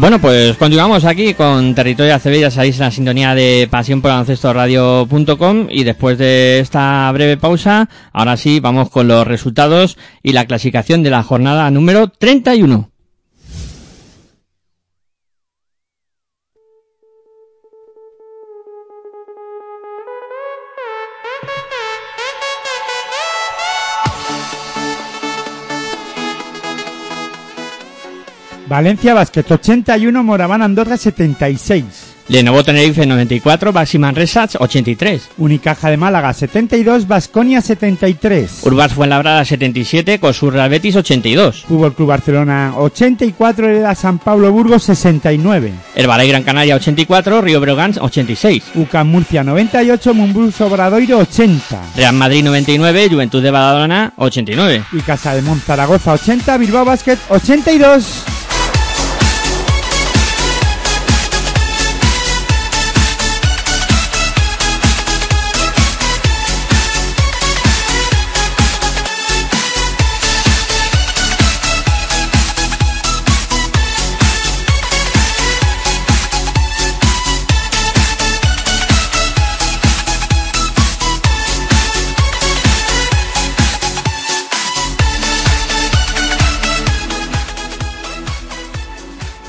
[0.00, 5.66] Bueno, pues continuamos aquí con Territorio ya sabéis, en la sintonía de Pasión por Radio.com
[5.68, 11.02] y después de esta breve pausa, ahora sí, vamos con los resultados y la clasificación
[11.02, 12.89] de la jornada número 31.
[28.70, 31.84] Valencia Basket 81, Moraván Andorra 76.
[32.28, 35.30] Lenovo Tenerife 94, Baxi Manresa 83.
[35.38, 38.60] Unicaja de Málaga 72, Basconia 73.
[38.62, 41.64] Urbas Fuenlabrada 77, Cosurra Betis 82.
[41.66, 45.72] Fútbol Club Barcelona 84, Hereda San Pablo Burgos 69.
[45.96, 48.62] Herbalife Gran Canaria 84, Río Breogán 86.
[48.76, 51.82] UCAM Murcia 98, Mumbrus Obradoiro 80.
[51.96, 54.84] Real Madrid 99, Juventud de Badalona 89.
[54.92, 58.30] Y Casa de Zaragoza 80, Bilbao Basket 82.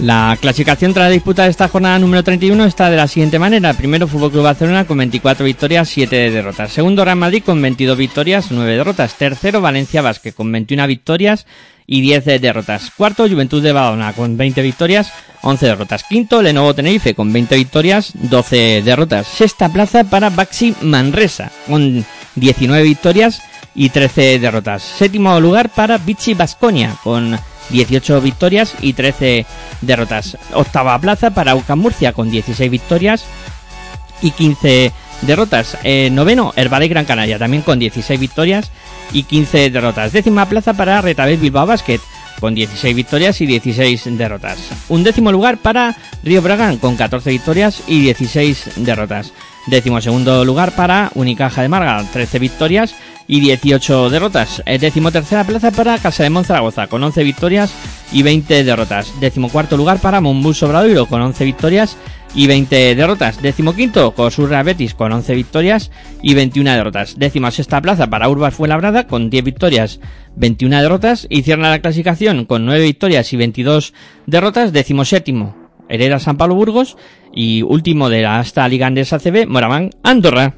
[0.02, 3.76] La clasificación tras la disputa de esta jornada número 31 está de la siguiente manera.
[3.76, 6.72] Primero Fútbol Club Barcelona con 24 victorias, 7 derrotas.
[6.72, 9.14] Segundo Real Madrid con 22 victorias, 9 derrotas.
[9.14, 11.46] Tercero Valencia Basket con 21 victorias
[11.86, 12.90] y 10 derrotas.
[12.98, 15.14] Cuarto Juventud de Badalona con 20 victorias,
[15.44, 16.04] 11 derrotas.
[16.04, 19.28] Quinto Lenovo Tenerife con 20 victorias, 12 derrotas.
[19.28, 22.04] Sexta plaza para Baxi Manresa con
[22.38, 23.44] 19 victorias
[23.76, 24.82] y 13 derrotas.
[24.82, 27.38] Séptimo lugar para Vichy Basconia con
[27.72, 29.46] 18 victorias y 13
[29.82, 30.38] derrotas.
[30.54, 33.26] Octava plaza para UCAM Murcia con 16 victorias
[34.22, 35.78] y 15 derrotas.
[35.84, 38.72] Eh, noveno, Herbalife Gran Canaria también con 16 victorias
[39.14, 40.12] y 15 derrotas.
[40.12, 42.00] Décima plaza para Retabel Bilbao Basket
[42.40, 44.58] con 16 victorias y 16 derrotas.
[44.90, 49.32] Un décimo lugar para Río Bragán con 14 victorias y 16 derrotas.
[49.68, 52.96] Décimo segundo lugar para Unicaja de Marga, 13 victorias
[53.32, 54.62] y 18 derrotas.
[54.66, 57.74] Eh, Décimo tercera plaza para Casa de Monzaragoza con 11 victorias
[58.12, 59.22] y 20 derrotas.
[59.22, 61.96] Décimo cuarto lugar para Monbus Obradoiro con 11 victorias
[62.36, 63.42] y 20 derrotas.
[63.42, 65.92] Décimo quinto Cosurra Betis con 11 victorias
[66.22, 67.18] y 21 derrotas.
[67.18, 70.02] Décima sexta plaza para Urbas Fuenlabrada con 10 victorias,
[70.36, 73.94] 21 derrotas y cierra la clasificación con 9 victorias y 22
[74.28, 74.74] derrotas.
[74.74, 75.56] Décimo séptimo
[76.20, 76.98] San Pablo Burgos
[77.34, 80.54] y último de la hasta Liga Andesa CB Moraván Andorra.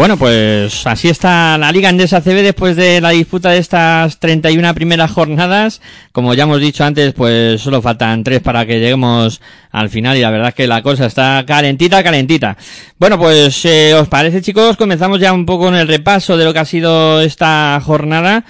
[0.00, 4.72] Bueno, pues así está la Liga Endesa CB después de la disputa de estas 31
[4.74, 5.82] primeras jornadas.
[6.12, 10.22] Como ya hemos dicho antes, pues solo faltan tres para que lleguemos al final y
[10.22, 12.56] la verdad es que la cosa está calentita, calentita.
[12.98, 14.78] Bueno, pues eh, ¿os parece chicos?
[14.78, 18.46] Comenzamos ya un poco con el repaso de lo que ha sido esta jornada.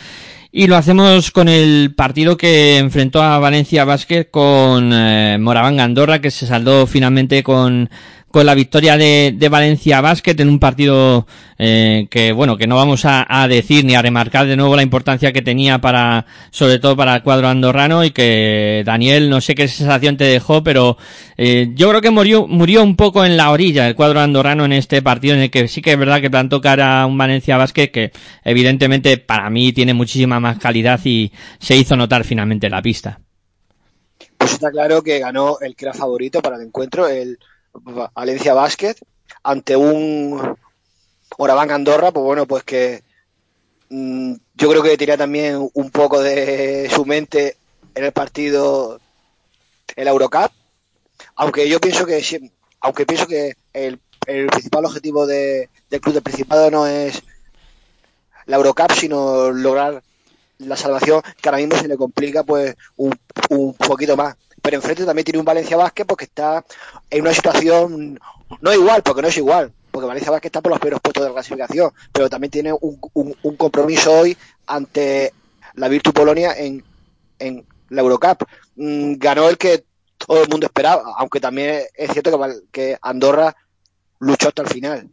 [0.53, 6.21] Y lo hacemos con el partido que enfrentó a Valencia Basket con eh, Moraván Andorra,
[6.21, 7.89] que se saldó finalmente con
[8.31, 11.27] con la victoria de, de Valencia Basket en un partido
[11.59, 14.83] eh, que bueno que no vamos a, a, decir ni a remarcar de nuevo la
[14.83, 19.55] importancia que tenía para sobre todo para el cuadro andorrano y que Daniel no sé
[19.55, 20.97] qué sensación te dejó pero
[21.37, 24.73] eh, yo creo que murió murió un poco en la orilla el cuadro andorrano en
[24.73, 27.57] este partido en el que sí que es verdad que plantó cara a un Valencia
[27.57, 28.13] Basket que
[28.45, 33.21] evidentemente para mí tiene muchísima más calidad y se hizo notar finalmente en la pista.
[34.37, 37.39] Pues está claro que ganó el que era favorito para el encuentro el
[37.73, 38.97] Valencia Basket
[39.43, 40.57] ante un
[41.39, 43.03] Moraván Andorra, pues bueno, pues que
[43.89, 47.57] mmm, yo creo que tenía también un poco de su mente
[47.95, 49.01] en el partido
[49.97, 50.53] el Eurocup,
[51.37, 52.23] aunque yo pienso que
[52.81, 57.23] aunque pienso que el, el principal objetivo de, del club del Principado no es
[58.47, 60.03] la Eurocup, sino lograr
[60.59, 63.19] la salvación que ahora mismo se le complica pues un,
[63.51, 66.65] un poquito más pero enfrente también tiene un Valencia Vázquez porque está
[67.09, 68.19] en una situación
[68.61, 71.29] no igual, porque no es igual, porque Valencia Vázquez está por los primeros puestos de
[71.31, 74.37] la clasificación, pero también tiene un compromiso hoy
[74.67, 75.33] ante
[75.75, 76.85] la Virtu Polonia en,
[77.39, 78.45] en la Eurocup.
[78.77, 79.85] Mm, ganó el que
[80.17, 83.55] todo el mundo esperaba, aunque también es cierto que, que Andorra
[84.19, 85.09] luchó hasta el final.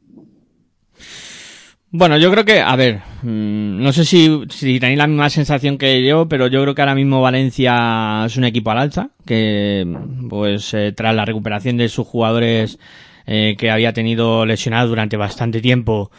[1.89, 5.77] Bueno, yo creo que, a ver, mmm, no sé si, si tenéis la misma sensación
[5.77, 9.87] que yo, pero yo creo que ahora mismo Valencia es un equipo al alza, que
[10.29, 12.77] pues eh, tras la recuperación de sus jugadores
[13.25, 16.11] eh, que había tenido lesionados durante bastante tiempo,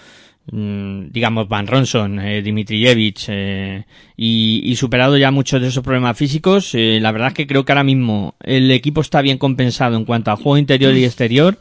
[0.53, 3.85] mmm, digamos Van Ronson, eh, eh,
[4.17, 7.65] y, y, superado ya muchos de esos problemas físicos, eh, la verdad es que creo
[7.65, 11.59] que ahora mismo el equipo está bien compensado en cuanto a juego interior y exterior,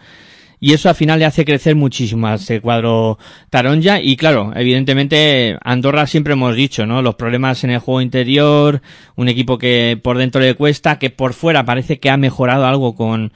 [0.59, 3.19] y eso al final le hace crecer muchísimo a este cuadro
[3.49, 7.01] Taronja y claro, evidentemente Andorra siempre hemos dicho, ¿no?
[7.01, 8.81] Los problemas en el juego interior,
[9.15, 12.95] un equipo que por dentro le cuesta, que por fuera parece que ha mejorado algo
[12.95, 13.31] con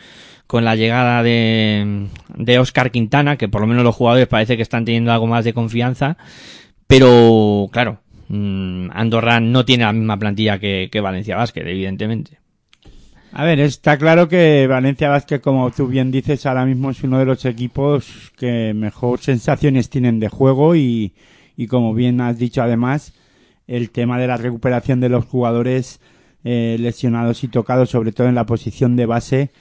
[0.47, 4.63] con la llegada de, de Oscar Quintana, que por lo menos los jugadores parece que
[4.63, 6.17] están teniendo algo más de confianza,
[6.87, 12.40] pero claro, mmm, Andorra no tiene la misma plantilla que, que Valencia Basket, evidentemente.
[13.33, 17.17] A ver, está claro que Valencia Vázquez, como tú bien dices, ahora mismo es uno
[17.17, 21.13] de los equipos que mejor sensaciones tienen de juego y,
[21.55, 23.13] y como bien has dicho además,
[23.67, 26.01] el tema de la recuperación de los jugadores
[26.43, 29.51] eh, lesionados y tocados, sobre todo en la posición de base,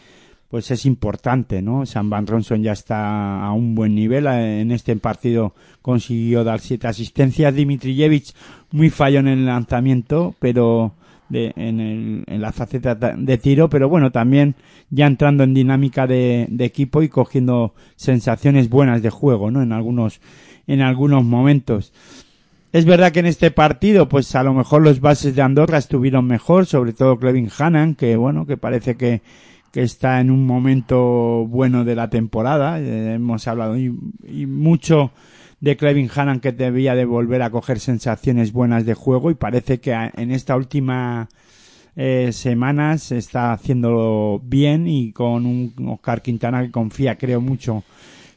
[0.48, 1.86] pues es importante, ¿no?
[1.86, 4.26] San Van Ronson ya está a un buen nivel.
[4.26, 7.54] En este partido consiguió dar siete asistencias.
[7.54, 8.34] Dimitrijevic
[8.72, 10.92] muy fallo en el lanzamiento, pero
[11.30, 14.56] de, en, el, en la faceta de tiro, pero bueno, también
[14.90, 19.62] ya entrando en dinámica de, de, equipo y cogiendo sensaciones buenas de juego, ¿no?
[19.62, 20.20] En algunos,
[20.66, 21.92] en algunos momentos.
[22.72, 26.26] Es verdad que en este partido, pues a lo mejor los bases de Andorra estuvieron
[26.26, 29.22] mejor, sobre todo Clevin Hannan, que bueno, que parece que,
[29.72, 32.80] que está en un momento bueno de la temporada.
[32.80, 33.92] Eh, hemos hablado y,
[34.28, 35.10] y mucho
[35.60, 39.78] de Clevin Hannan que debía de volver a coger sensaciones buenas de juego y parece
[39.78, 41.28] que en esta última
[41.96, 47.84] eh, semanas está haciéndolo bien y con un Oscar Quintana que confía creo mucho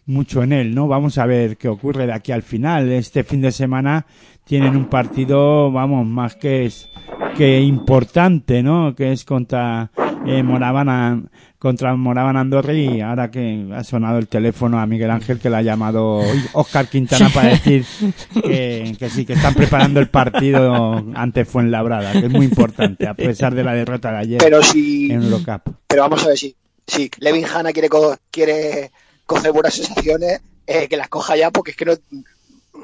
[0.06, 0.88] mucho en él, ¿no?
[0.90, 2.92] Vamos a ver qué ocurre de aquí al final.
[2.92, 4.06] Este fin de semana
[4.44, 6.90] tienen un partido, vamos, más que es
[7.38, 8.94] que importante, ¿no?
[8.96, 9.92] Que es contra
[10.26, 15.40] eh, Moraban contra Moraban Andorra y ahora que ha sonado el teléfono a Miguel Ángel
[15.40, 16.22] que le ha llamado
[16.54, 17.86] Oscar Quintana para decir
[18.34, 23.14] que, que sí, que están preparando el partido ante Fuenlabrada, que es muy importante, a
[23.14, 25.74] pesar de la derrota de ayer pero si, en Eurocup.
[25.88, 28.92] Pero vamos a ver si, si Levin Hanna quiere, co quiere
[29.26, 31.94] coger buenas sensaciones, eh, que las coja ya porque es que no,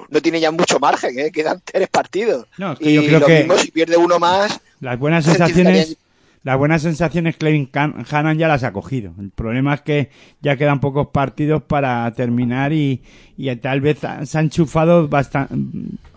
[0.10, 1.32] no tiene ya mucho margen, ¿eh?
[1.32, 2.48] quedan tres partidos.
[2.58, 5.26] No, es que y yo creo lo que mismo, si pierde uno más, las buenas
[5.26, 5.98] sensaciones
[6.44, 9.14] las buenas sensaciones Clevin Hannan ya las ha cogido.
[9.20, 10.10] El problema es que
[10.42, 13.02] ya quedan pocos partidos para terminar y,
[13.38, 15.54] y tal vez se han enchufado bastante,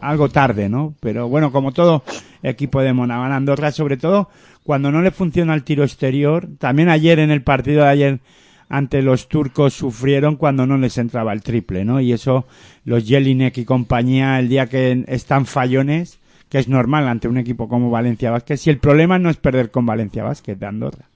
[0.00, 0.94] algo tarde, ¿no?
[1.00, 2.04] Pero bueno, como todo
[2.42, 4.28] equipo de Monavan Andorra, sobre todo
[4.62, 8.20] cuando no le funciona el tiro exterior, también ayer en el partido de ayer
[8.68, 12.00] ante los turcos sufrieron cuando no les entraba el triple, ¿no?
[12.00, 12.46] Y eso
[12.84, 16.20] los Jelinek y compañía el día que están fallones
[16.52, 19.70] que es normal ante un equipo como Valencia Vázquez, si el problema no es perder
[19.70, 21.06] con Valencia Vázquez de Andorra.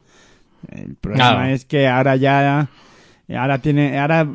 [0.73, 1.53] El problema Claro.
[1.53, 2.71] es que ahora ya
[3.29, 4.27] Ahora tiene, ahora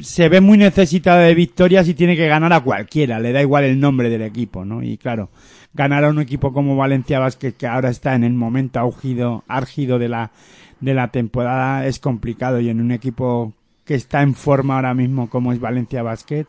[0.00, 3.62] se ve muy necesitado de victorias y tiene que ganar a cualquiera, le da igual
[3.62, 4.82] el nombre del equipo, ¿no?
[4.82, 5.30] Y claro,
[5.74, 10.00] ganar a un equipo como Valencia Basket que ahora está en el momento augido, árgido
[10.00, 10.32] de la,
[10.80, 13.52] de la temporada es complicado y en un equipo
[13.84, 16.46] que está en forma ahora mismo como es Valencia Basket,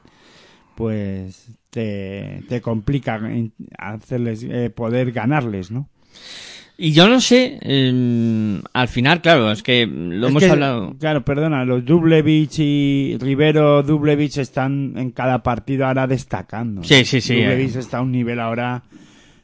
[0.75, 5.88] pues te, te complica en- hacerles, eh, poder ganarles, ¿no?
[6.81, 10.95] Y yo no sé, eh, al final, claro, es que lo Es hemos que, hablado.
[10.97, 16.81] Claro, perdona, los Dublevich y Rivero Dublevich están en cada partido ahora destacando.
[16.83, 17.79] Sí, sí, sí, Dublevich eh.
[17.79, 18.81] está a un nivel ahora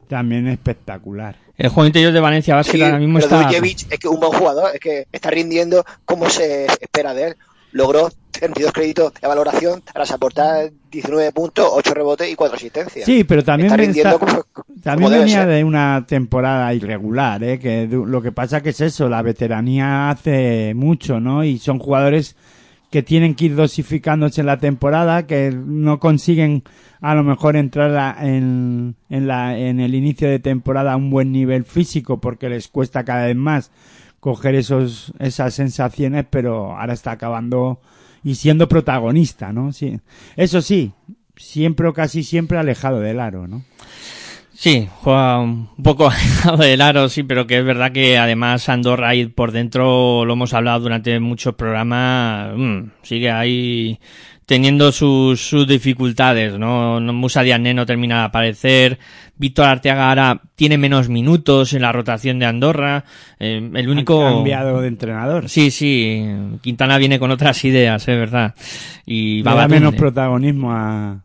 [0.07, 1.35] también espectacular.
[1.57, 3.43] El juego interior de Valencia Basket Sí, ahora mismo pero está.
[3.43, 7.35] Dujjevic es que un buen jugador, es que está rindiendo como se espera de él.
[7.75, 13.05] Logró 32 créditos de valoración tras aportar 19 puntos, 8 rebotes y 4 asistencias.
[13.05, 14.45] Sí, pero también, está está- como,
[14.81, 17.59] también como debe venía de una temporada irregular, ¿eh?
[17.59, 21.43] que lo que pasa que es eso, la veteranía hace mucho, ¿no?
[21.43, 22.37] Y son jugadores
[22.91, 26.63] que tienen que ir dosificándose en la temporada, que no consiguen
[27.01, 31.33] a lo mejor entrar en, en, la, en el inicio de temporada a un buen
[31.33, 33.69] nivel físico porque les cuesta cada vez más
[34.25, 37.79] coger esos, esas sensaciones, pero ahora está acabando
[38.23, 39.71] y siendo protagonista, ¿no?
[39.71, 39.99] Sí.
[40.35, 40.93] Eso sí,
[41.35, 43.63] siempre o casi siempre alejado del aro, ¿no?
[44.51, 49.09] Sí, juega un poco alejado del aro, sí, pero que es verdad que además Andorra
[49.09, 53.99] ahí por dentro, lo hemos hablado durante muchos programas, mm, sigue ahí
[54.45, 56.99] teniendo sus, sus dificultades, ¿no?
[56.99, 58.99] Musa Diané no termina de aparecer,
[59.37, 63.03] Víctor Arteaga ahora tiene menos minutos en la rotación de Andorra,
[63.39, 64.25] eh, el único...
[64.25, 65.49] Han cambiado de entrenador.
[65.49, 66.25] Sí, sí,
[66.61, 68.55] Quintana viene con otras ideas, es verdad.
[69.05, 71.19] Y Le da menos protagonismo a,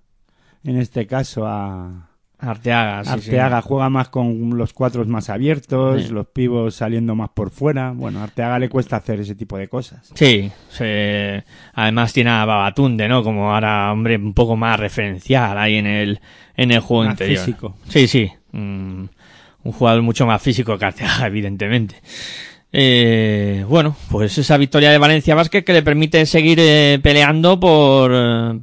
[0.64, 2.09] en este caso a
[2.42, 3.14] Arteaga, sí, sí.
[3.30, 3.62] Arteaga.
[3.62, 6.08] Juega más con los cuatros más abiertos, Sí.
[6.12, 7.92] los pivos saliendo más por fuera.
[7.94, 10.10] Bueno, a Arteaga le cuesta hacer ese tipo de cosas.
[10.14, 11.44] Sí, se-
[11.74, 13.22] además tiene a Babatunde, ¿no?
[13.22, 16.20] Como ahora, hombre, un poco más referencial ahí en el,
[16.56, 17.44] en el juego Más interior.
[17.44, 17.76] físico.
[17.88, 18.30] Sí, sí.
[18.52, 19.04] mm,
[19.62, 21.96] un jugador mucho más físico que Arteaga, evidentemente.
[22.72, 28.12] Eh, bueno, pues esa victoria de Valencia Vázquez que le permite seguir eh, peleando por,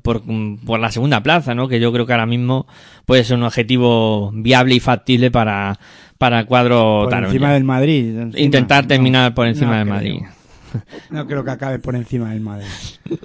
[0.01, 0.21] por,
[0.65, 1.67] por la segunda plaza, ¿no?
[1.67, 2.67] Que yo creo que ahora mismo
[3.05, 5.77] puede ser un objetivo viable y factible para,
[6.17, 8.17] para el cuadro Por encima del Madrid.
[8.17, 8.39] encima.
[8.43, 9.95] Intentar No, terminar por encima no del creo.
[9.95, 10.21] Madrid.
[11.09, 12.67] No creo que acabe por encima del Madrid.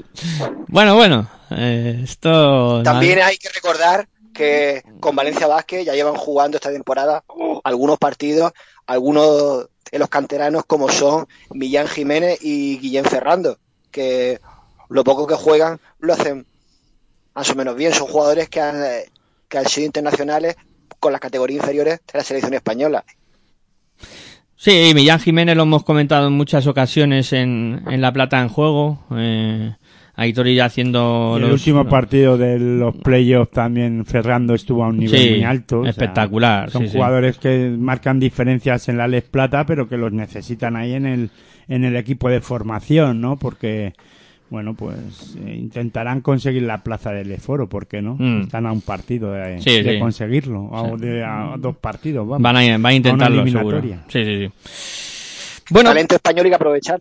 [0.68, 2.82] Bueno, bueno, eh, esto...
[2.82, 7.22] También hay que recordar que con Valencia Vázquez ya llevan jugando esta temporada
[7.64, 8.52] algunos partidos,
[8.86, 13.58] algunos de los canteranos como son Millán Jiménez y Guillén Ferrando,
[13.90, 14.40] que
[14.88, 16.46] lo poco que juegan lo hacen
[17.34, 17.92] más o menos bien.
[17.92, 19.10] Son jugadores que han, eh,
[19.48, 20.56] que han sido internacionales
[21.00, 23.04] con las categorías inferiores de la selección española.
[24.56, 29.04] Sí, Millán Jiménez lo hemos comentado en muchas ocasiones en, en La Plata en Juego.
[29.16, 29.74] Eh,
[30.22, 34.88] Aitor ya haciendo Y el los- último partido de los playoffs también Ferrando estuvo a
[34.88, 35.80] un nivel Sí, muy alto.
[35.80, 36.94] o sea, espectacular, son sí, sí.
[36.94, 41.30] jugadores que marcan diferencias en la Les Plata, pero que los necesitan ahí en el,
[41.68, 43.36] en el equipo de formación, ¿no?
[43.36, 43.92] Porque,
[44.50, 48.16] bueno, pues eh, intentarán conseguir la plaza del Eforo, ¿por qué no?
[48.18, 48.42] Mm.
[48.42, 49.98] Están a un partido de, Sí, de sí.
[49.98, 52.42] conseguirlo, o de a dos partidos, vamos.
[52.42, 53.78] Van a, van a intentarlo, una seguro.
[53.78, 54.04] eliminatoria.
[54.08, 55.64] Sí, sí, sí.
[55.70, 57.00] Bueno, Talento español hay que aprovechar.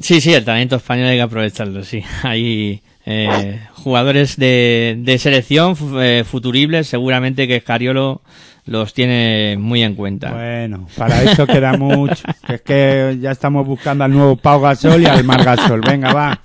[0.00, 2.02] Sí, sí, el talento español hay que aprovecharlo, sí.
[2.22, 8.22] Hay eh, jugadores de, de selección eh, futuribles, seguramente que Escariolo
[8.68, 10.32] los tiene muy en cuenta.
[10.32, 12.22] Bueno, para eso queda mucho.
[12.48, 15.80] Es que ya estamos buscando al nuevo Pau Gasol y al Mar Gasol.
[15.80, 16.40] Venga, va.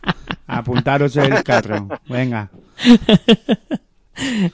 [0.48, 1.88] Apuntaros el carro.
[2.08, 2.50] Venga.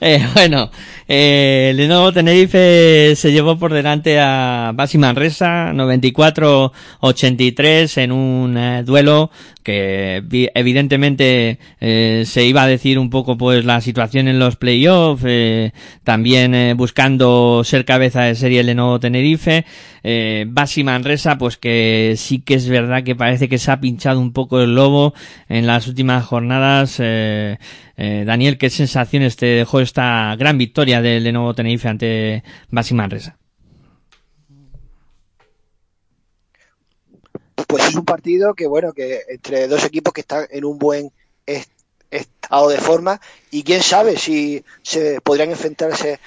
[0.00, 0.70] Eh, bueno,
[1.12, 9.32] eh, Lenovo Tenerife se llevó por delante a Basi Manresa 94-83 en un eh, duelo
[9.70, 14.56] que vi- evidentemente eh, se iba a decir un poco pues la situación en los
[14.56, 15.72] playoffs, eh,
[16.04, 19.64] también eh, buscando ser cabeza de serie Lenovo Tenerife,
[20.02, 24.20] eh, Basi Manresa pues que sí que es verdad que parece que se ha pinchado
[24.20, 25.14] un poco el lobo
[25.48, 27.58] en las últimas jornadas, eh,
[27.96, 33.39] eh, Daniel, ¿qué sensaciones te dejó esta gran victoria de Lenovo Tenerife ante Basi Manresa?
[37.70, 41.12] Pues es un partido que, bueno, que entre dos equipos que están en un buen
[41.46, 41.70] est-
[42.10, 46.18] estado de forma y quién sabe si se podrían enfrentarse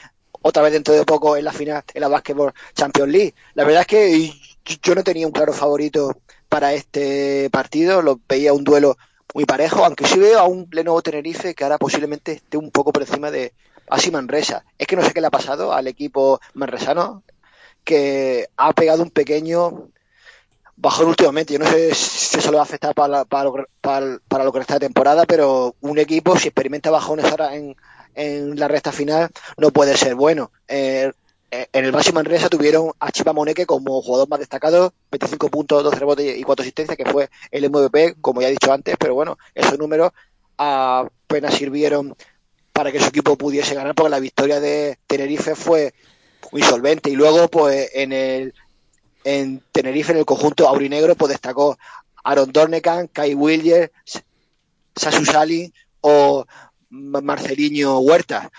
[0.41, 3.33] otra vez dentro de poco en la final de la Basketball Champions League.
[3.55, 4.31] La verdad es que
[4.81, 8.97] yo no tenía un claro favorito para este partido, lo veía un duelo
[9.33, 12.93] muy parejo, aunque sí veo a un Lenovo Tenerife que ahora posiblemente esté un poco
[12.93, 13.53] por encima de
[13.89, 14.63] Asi Manresa.
[14.77, 17.23] Es que no sé qué le ha pasado al equipo manresano,
[17.83, 19.89] que ha pegado un pequeño
[20.83, 21.53] bajón últimamente.
[21.53, 23.49] Yo no sé si eso le va a afectar para, para,
[23.81, 27.75] para, para lo que resta de temporada, pero un equipo, si experimenta bajones ahora en,
[28.59, 30.51] la recta final, no puede ser bueno.
[30.67, 31.11] Eh,
[31.49, 35.83] eh, en el Basi Manresa tuvieron a Chipa Moneque como jugador más destacado, 25 puntos,
[35.83, 39.15] 12 rebotes y 4 asistencias, que fue el MVP, como ya he dicho antes, pero
[39.15, 40.11] bueno, esos números
[40.57, 42.15] apenas sirvieron
[42.71, 45.93] para que su equipo pudiese ganar, porque la victoria de Tenerife fue
[46.51, 47.09] muy solvente.
[47.09, 48.53] Y luego, pues, en el
[49.24, 51.77] en Tenerife, en el conjunto aurinegro, pues destacó
[52.24, 53.89] Aaron Dornekan, Kai Williams,
[54.96, 56.46] Sasu Sali o
[56.89, 58.51] Ma- Marceliño Huerta.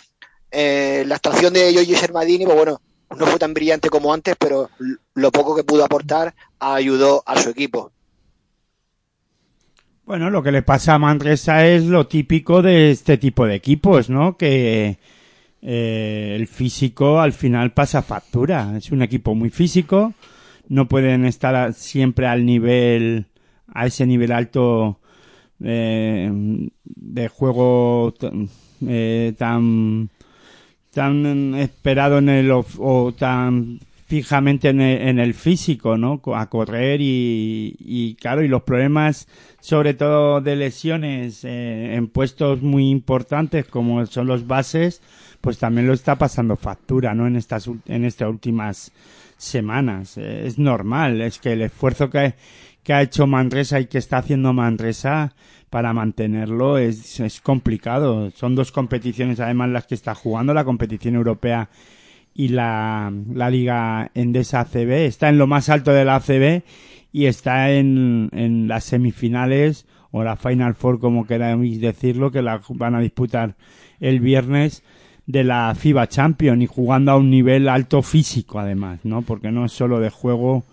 [0.51, 2.81] Eh, la actuación de Yoyi Sermadini, pues bueno,
[3.17, 4.71] no fue tan brillante como antes, pero
[5.15, 7.91] lo poco que pudo aportar ayudó a su equipo.
[10.05, 14.11] Bueno, lo que le pasa a Manresa es lo típico de este tipo de equipos,
[14.11, 14.37] ¿no?
[14.37, 14.99] Que
[15.63, 18.77] eh, el físico al final pasa factura.
[18.77, 20.13] Es un equipo muy físico,
[20.69, 23.27] no pueden estar siempre al nivel,
[23.69, 25.01] a ese nivel alto
[25.63, 26.31] eh,
[26.85, 28.15] de juego
[28.87, 30.11] eh, tan
[30.93, 34.81] tan esperado en el o tan fijamente en
[35.19, 36.21] el, físico, ¿no?
[36.35, 39.27] A correr y, y claro, y los problemas
[39.61, 45.01] sobre todo de lesiones eh, en puestos muy importantes como son los bases,
[45.41, 47.27] pues también lo está pasando factura, ¿no?
[47.27, 48.93] En estas en estas últimas
[49.45, 50.17] semanas.
[50.19, 52.35] Eh, es normal, es que el esfuerzo que,
[52.83, 55.35] que ha hecho Manresa y que está haciendo Manresa
[55.71, 58.31] para mantenerlo es, es complicado.
[58.31, 61.69] Son dos competiciones además las que está jugando, la competición europea
[62.35, 64.91] y la, la Liga Endesa ACB.
[65.07, 66.63] Está en lo más alto de la ACB
[67.13, 72.61] y está en, en las semifinales o la Final Four, como queráis decirlo, que la
[72.69, 73.57] van a disputar
[73.99, 74.85] el viernes
[75.27, 79.23] de la FIBA Champion y jugando a un nivel alto físico además, ¿no?
[79.23, 80.65] Porque no es solo de juego,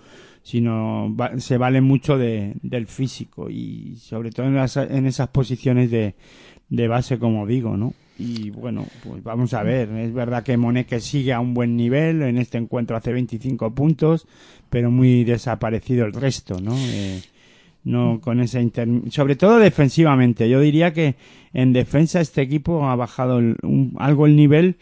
[0.43, 6.15] sino se vale mucho de, del físico y sobre todo en, en esas posiciones de,
[6.69, 7.93] de base, como digo, ¿no?
[8.17, 9.89] Y bueno, pues vamos a ver.
[9.89, 12.21] Es verdad que Moneque sigue a un buen nivel.
[12.21, 14.27] En este encuentro hace 25 puntos,
[14.69, 16.75] pero muy desaparecido el resto, ¿no?
[16.77, 17.21] Eh,
[17.83, 18.87] no con ese inter...
[19.09, 20.47] sobre todo defensivamente.
[20.47, 21.15] Yo diría que
[21.53, 23.41] en defensa este equipo ha bajado
[23.97, 24.77] algo el nivel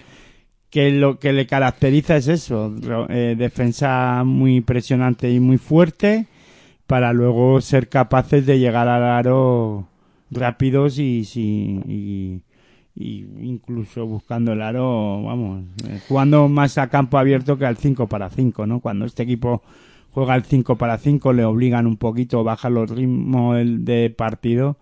[0.70, 2.76] que lo que le caracteriza es eso,
[3.10, 6.28] eh, defensa muy presionante y muy fuerte
[6.86, 9.88] para luego ser capaces de llegar al aro
[10.32, 12.42] rápidos y, y,
[12.96, 18.08] y incluso buscando el aro, vamos, eh, jugando más a campo abierto que al 5
[18.08, 18.80] para 5, ¿no?
[18.80, 19.64] Cuando este equipo
[20.12, 24.78] juega al 5 para 5 le obligan un poquito, bajan los ritmos de partido,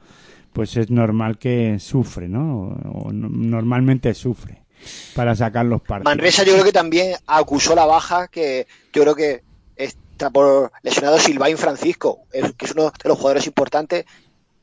[0.57, 2.69] pues es normal que sufre, ¿no?
[2.85, 4.63] O, o no- normalmente sufre
[5.15, 6.05] para sacar los partidos.
[6.15, 9.43] Manresa yo creo que también acusó la baja que yo creo que
[9.75, 14.05] está por lesionado Silvain Francisco, que es uno de los jugadores importantes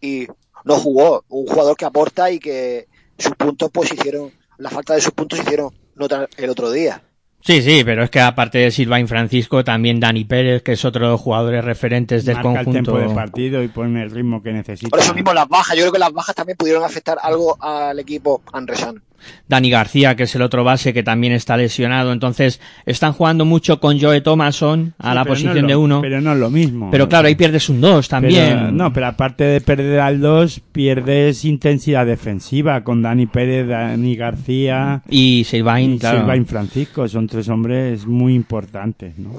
[0.01, 0.27] y
[0.65, 5.01] no jugó, un jugador que aporta y que sus puntos pues hicieron, la falta de
[5.01, 7.03] sus puntos hicieron notar el otro día.
[7.45, 11.05] Sí, sí, pero es que aparte de Silvain Francisco, también Dani Pérez, que es otro
[11.05, 12.93] de los jugadores referentes del Marca el conjunto.
[12.93, 14.89] tiempo de partido y pone el ritmo que necesita.
[14.89, 17.99] Por eso mismo las bajas, yo creo que las bajas también pudieron afectar algo al
[17.99, 19.03] equipo anresano.
[19.49, 22.13] Dani García, que es el otro base que también está lesionado.
[22.13, 25.77] Entonces, están jugando mucho con Joe Thomason a Sí, la pero no posición lo- de
[25.77, 26.01] uno.
[26.03, 26.91] Pero, Pero no es lo mismo.
[26.91, 28.59] claro, ahí pierdes un dos también.
[28.59, 34.17] Pero, no, pero aparte de perder al 2, pierdes intensidad defensiva con Dani Pérez, Dani
[34.17, 36.19] García Y Silvain, y claro.
[36.21, 37.09] Silvain Francisco.
[37.09, 39.31] Son tres hombres muy importantes, ¿no?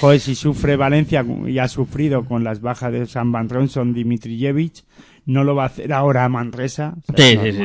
[0.00, 4.72] Joder, si sufre Valencia y ha sufrido con las bajas de San Van Ronson, Dimitrijevic,
[5.30, 6.94] no lo va a hacer ahora Manresa.
[7.08, 7.64] O sea, Sí, sí, sí.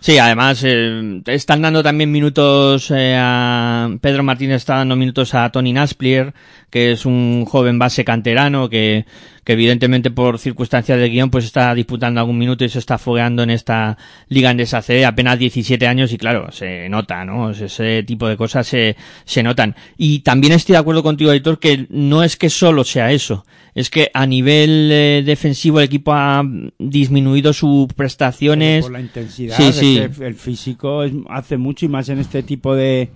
[0.00, 5.50] Sí, además eh, están dando también minutos eh, a Pedro Martínez está dando minutos a
[5.50, 6.32] Tony Nasplier,
[6.72, 9.04] que es un joven base canterano que,
[9.44, 13.42] que evidentemente por circunstancias de guion pues está disputando algún minuto y se está fogueando
[13.42, 17.50] en esta liga en CD apenas 17 años y claro, se nota, ¿no?
[17.50, 19.76] Ese tipo de cosas se, se notan.
[19.98, 23.90] Y también estoy de acuerdo contigo, editor, que no es que solo sea eso, es
[23.90, 26.42] que a nivel eh, defensivo el equipo ha
[26.78, 28.86] disminuido sus prestaciones.
[28.86, 29.98] Por la intensidad, Sí, sí.
[29.98, 33.10] el físico hace mucho y más en este tipo de,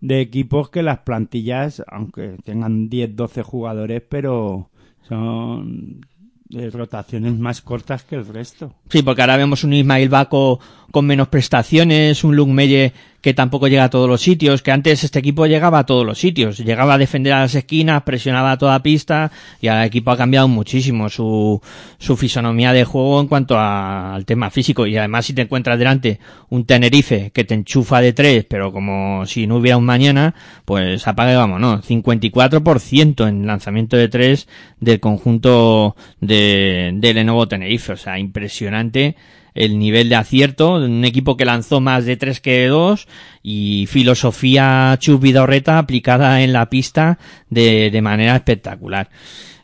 [0.00, 4.70] de equipos que las plantillas, aunque tengan 10, 12 jugadores, pero
[5.08, 6.00] son
[6.48, 8.74] de rotaciones más cortas que el resto.
[8.88, 13.66] Sí, porque ahora vemos un Ismail Baco con menos prestaciones, un Luke Melle que tampoco
[13.66, 16.94] llega a todos los sitios, que antes este equipo llegaba a todos los sitios, llegaba
[16.94, 21.08] a defender a las esquinas, presionaba a toda pista y el equipo ha cambiado muchísimo
[21.08, 21.60] su,
[21.98, 24.86] su fisonomía de juego en cuanto a- al tema físico.
[24.86, 29.26] Y además si te encuentras delante un Tenerife que te enchufa de tres, pero como
[29.26, 34.48] si no hubiera un mañana, pues apaga y vámonos, 54% en lanzamiento de tres
[34.80, 39.16] del conjunto de, de Lenovo Tenerife, o sea, impresionante
[39.58, 43.08] el nivel de acierto, un equipo que lanzó más de tres que de dos
[43.42, 47.18] y filosofía Chus Vidorreta aplicada en la pista
[47.50, 49.10] de, de manera espectacular.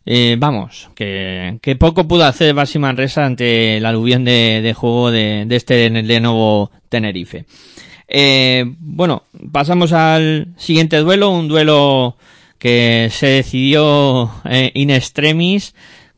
[0.04, 5.10] Eh, vamos, que, que poco pudo hacer Basi Manresa ante el aluvión de, de juego
[5.10, 7.46] de, de este Lenovo Tenerife.
[8.08, 12.16] Eh, bueno, pasamos al siguiente duelo, un duelo
[12.58, 15.74] que se decidió eh, in extremis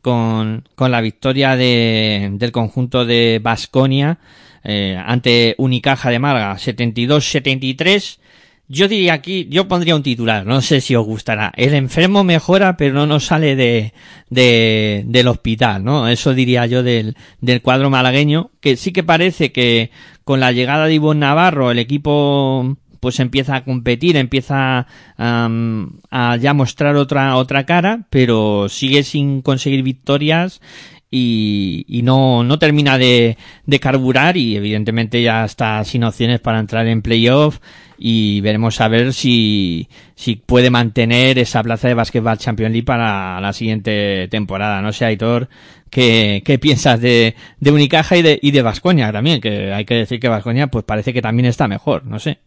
[0.07, 4.19] con, la victoria de, del conjunto de Basconia
[4.63, 8.19] ante Unicaja de Málaga 72-73.
[8.69, 11.51] Yo diría aquí, yo pondría un titular, no sé si os gustará.
[11.55, 13.93] El enfermo mejora, pero no sale de,
[14.29, 16.07] de, del hospital, ¿no?
[16.07, 19.91] Eso diría yo del, del cuadro malagueño, que sí que parece que
[20.23, 26.53] con la llegada de Ivonne Navarro el equipo pues empieza a competir, empieza a ya
[26.53, 30.61] mostrar otra, otra cara, pero sigue sin conseguir victorias
[31.09, 36.87] y, no, no termina de, de carburar y evidentemente ya está sin opciones para entrar
[36.87, 37.59] en playoff
[37.97, 43.39] y veremos a ver si, si puede mantener esa plaza de Basketball Champions League para
[43.41, 44.81] la siguiente temporada.
[44.81, 45.49] No sé, Aitor,
[45.89, 49.41] ¿qué, qué piensas de, de Unicaja y de, y de Vasconia también?
[49.41, 52.39] Que hay que decir que Vasconia pues parece que también está mejor, no sé.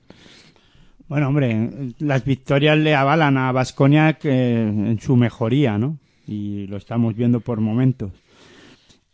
[1.10, 5.98] Bueno, hombre, las victorias le avalan a Vasconia en su mejoría, ¿no?
[6.24, 8.12] Y lo estamos viendo por momentos.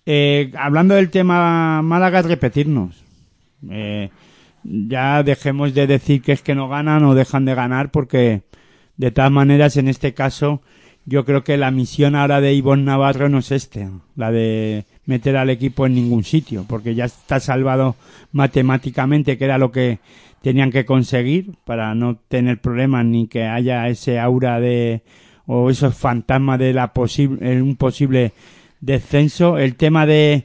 [0.04, 3.02] Eh, hablando del tema Málaga, repetirnos.
[3.70, 4.10] Eh,
[4.62, 8.42] ya dejemos de decir que es que no ganan o dejan de ganar porque
[8.98, 10.60] de todas maneras en este caso
[11.06, 15.38] yo creo que la misión ahora de Ivonne Navarro no es este, la de meter
[15.38, 17.96] al equipo en ningún sitio porque ya está salvado
[18.32, 20.00] matemáticamente que era lo que
[20.46, 25.02] tenían que conseguir para no tener problemas ni que haya ese aura de
[25.44, 28.32] o esos fantasmas de la posible un posible
[28.80, 29.58] descenso.
[29.58, 30.44] El tema de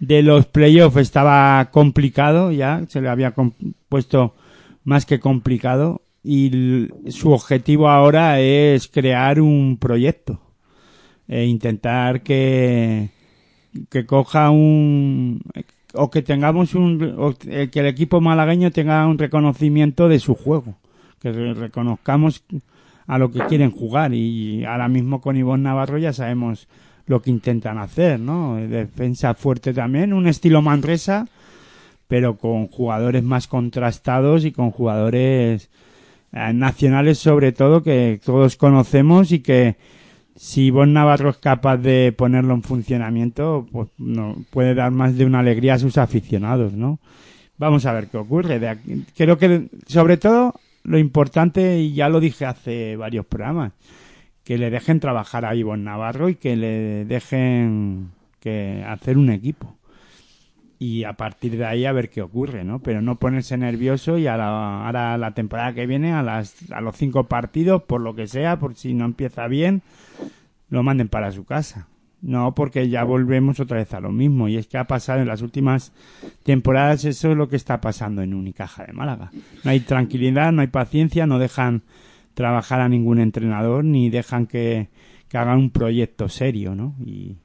[0.00, 3.34] de los playoffs estaba complicado ya, se le había
[3.88, 4.34] puesto
[4.84, 10.42] más que complicado y su objetivo ahora es crear un proyecto
[11.26, 13.08] e intentar que
[13.88, 15.40] que coja un
[15.94, 20.76] o que tengamos un o que el equipo malagueño tenga un reconocimiento de su juego
[21.20, 22.44] que reconozcamos
[23.06, 26.68] a lo que quieren jugar y ahora mismo con Ivonne Navarro ya sabemos
[27.06, 28.56] lo que intentan hacer, ¿no?
[28.56, 31.26] Defensa fuerte también, un estilo Manresa,
[32.06, 35.70] pero con jugadores más contrastados y con jugadores
[36.32, 39.76] eh, nacionales sobre todo que todos conocemos y que
[40.38, 45.24] si Ivonne Navarro es capaz de ponerlo en funcionamiento, pues no, puede dar más de
[45.24, 47.00] una alegría a sus aficionados, ¿no?
[47.56, 48.60] Vamos a ver qué ocurre.
[48.60, 53.72] De aquí, creo que sobre todo lo importante, y ya lo dije hace varios programas,
[54.44, 59.77] que le dejen trabajar a Ivonne Navarro y que le dejen que hacer un equipo.
[60.78, 62.78] Y a partir de ahí a ver qué ocurre, ¿no?
[62.78, 66.80] Pero no ponerse nervioso y a la, ahora la temporada que viene, a, las, a
[66.80, 69.82] los cinco partidos, por lo que sea, por si no empieza bien,
[70.70, 71.88] lo manden para su casa.
[72.20, 74.48] No, porque ya volvemos otra vez a lo mismo.
[74.48, 75.92] Y es que ha pasado en las últimas
[76.42, 79.30] temporadas, eso es lo que está pasando en Unicaja de Málaga.
[79.64, 81.82] No hay tranquilidad, no hay paciencia, no dejan
[82.34, 84.88] trabajar a ningún entrenador ni dejan que,
[85.28, 86.94] que hagan un proyecto serio, ¿no?
[87.04, 87.36] Y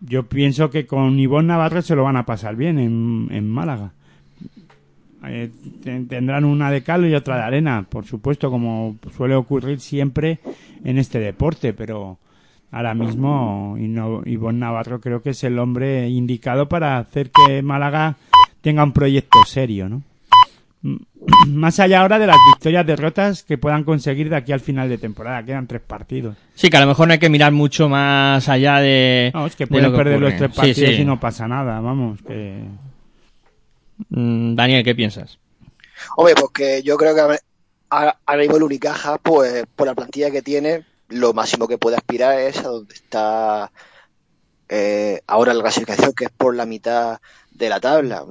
[0.00, 3.92] yo pienso que con Ivonne Navarro se lo van a pasar bien en, en Málaga.
[5.26, 5.50] Eh,
[5.82, 10.38] tendrán una de cal y otra de arena, por supuesto, como suele ocurrir siempre
[10.84, 12.18] en este deporte, pero
[12.70, 18.16] ahora mismo Ivonne Navarro creo que es el hombre indicado para hacer que Málaga
[18.60, 20.02] tenga un proyecto serio, ¿no?
[21.48, 24.98] más allá ahora de las victorias derrotas que puedan conseguir de aquí al final de
[24.98, 25.44] temporada.
[25.44, 26.36] Quedan tres partidos.
[26.54, 29.56] Sí que a lo mejor no hay que mirar mucho más allá de no, es
[29.56, 31.02] que pueden perder los tres partidos sí, sí.
[31.02, 32.64] y no pasa nada vamos que
[34.08, 35.38] mm, Daniel qué piensas
[36.16, 37.38] hombre porque yo creo que
[37.90, 42.38] ahora mismo el Unicaja pues por la plantilla que tiene lo máximo que puede aspirar
[42.38, 43.70] es a donde está
[44.68, 47.18] eh, ahora la clasificación que es por la mitad
[47.50, 48.24] de la tabla.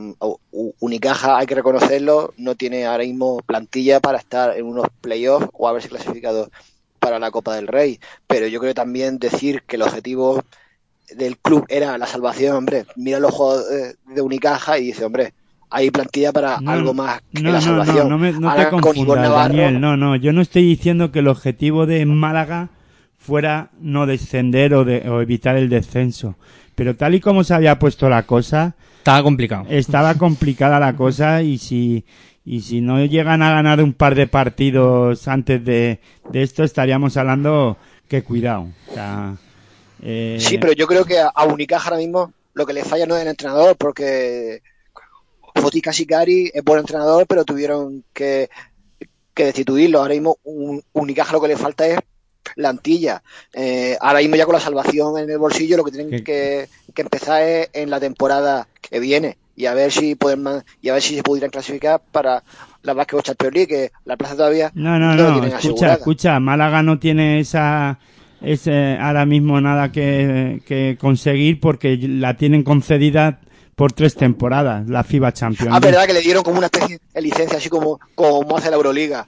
[0.80, 5.68] Unicaja, hay que reconocerlo, no tiene ahora mismo plantilla para estar en unos playoffs o
[5.68, 6.50] haberse clasificado
[7.00, 8.00] para la Copa del Rey.
[8.28, 10.42] Pero yo creo también decir que el objetivo
[11.16, 15.34] del club era la salvación, hombre, mira los juegos de Unicaja y dice, hombre,
[15.70, 18.10] hay plantilla para No, algo más que no, la salvación.
[18.10, 19.82] No, no, me- no Ahora te con confundas, Navarro, Daniel.
[19.82, 22.70] No, no, yo no estoy diciendo que el objetivo de Málaga
[23.28, 26.36] fuera no descender o, de, o evitar el descenso.
[26.76, 29.66] Pero tal y como se había puesto la cosa, Estaba complicado.
[29.70, 32.06] estaba complicada la cosa y si
[32.46, 36.00] y si no llegan a ganar un par de partidos antes de,
[36.32, 37.76] de esto estaríamos hablando
[38.08, 38.70] que cuidado.
[38.90, 39.36] O sea,
[40.02, 43.18] eh, Sí, pero yo creo que a, Unicaja ahora mismo lo que le falla no
[43.18, 44.62] es el entrenador, porque
[45.56, 48.50] Fotica Sicari es buen entrenador, pero tuvieron que,
[49.34, 50.00] que destituirlo.
[50.00, 52.00] Ahora mismo un, Unicaja lo que le falta es
[52.56, 53.22] plantilla.
[53.54, 57.42] Eh, ahora mismo ya con la salvación en el bolsillo lo que tienen Que- empezar
[57.44, 60.46] es en la temporada que viene y a ver si pueden
[60.82, 62.44] y a ver si se pudieran clasificar para
[62.84, 65.94] la Basket Champions League, que la plaza todavía No, no, la no, tienen escucha, asegurada.
[65.96, 68.00] escucha, Málaga no tiene esa,
[68.42, 73.40] ese, ahora mismo nada que, que conseguir porque la tienen concedida
[73.76, 75.72] por tres temporadas, la FIBA Champions.
[75.76, 78.76] Ah, verdad que le dieron como una especie de licencia, así como, como hace la
[78.78, 79.28] Euroliga.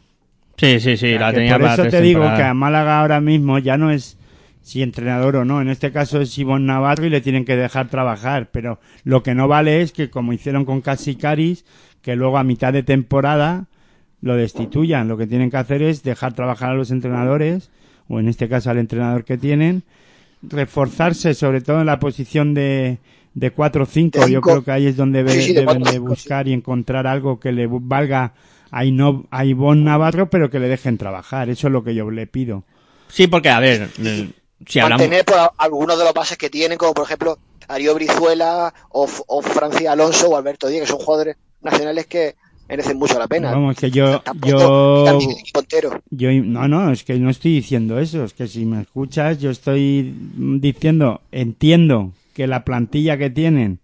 [0.60, 2.54] Sí, sí, sí, O sea, la que tenía por para eso te digo que a
[2.54, 4.17] Málaga ahora mismo ya no es
[4.62, 5.62] si entrenador o no.
[5.62, 8.50] En este caso es Ivonne Navarro y le tienen que dejar trabajar.
[8.52, 11.65] Pero lo que no vale es que, como hicieron con Casicaris,
[12.02, 13.67] que luego a mitad de temporada
[14.22, 15.08] lo destituyan.
[15.08, 17.72] Lo que tienen que hacer es dejar trabajar a los entrenadores,
[18.08, 19.84] o en este caso al entrenador que tienen,
[20.41, 22.98] reforzarse sobre todo en la posición de,
[23.34, 24.26] de 4 o 5.
[24.26, 27.67] De Yo creo que ahí es donde deben de buscar y encontrar algo que le
[27.67, 28.34] valga
[28.71, 31.49] a, Ino- a Ivonne Navarro, pero que le dejen trabajar.
[31.49, 32.63] Eso es lo que yo le pido.
[33.08, 34.29] Sí, porque, a ver, eh,
[34.67, 35.01] si hablamos...
[35.01, 39.41] mantener por algunos de los bases que tienen, como por ejemplo Darío Brizuela o, o
[39.41, 42.36] Francis Alonso o Alberto Díaz, que son jugadores nacionales que
[42.67, 43.51] merecen mucho la pena.
[43.51, 45.19] Vamos, que yo, yo,
[46.12, 49.49] yo, no, no, es que no estoy diciendo eso, es que si me escuchas, yo
[49.49, 53.79] estoy diciendo, entiendo que la plantilla que tienen,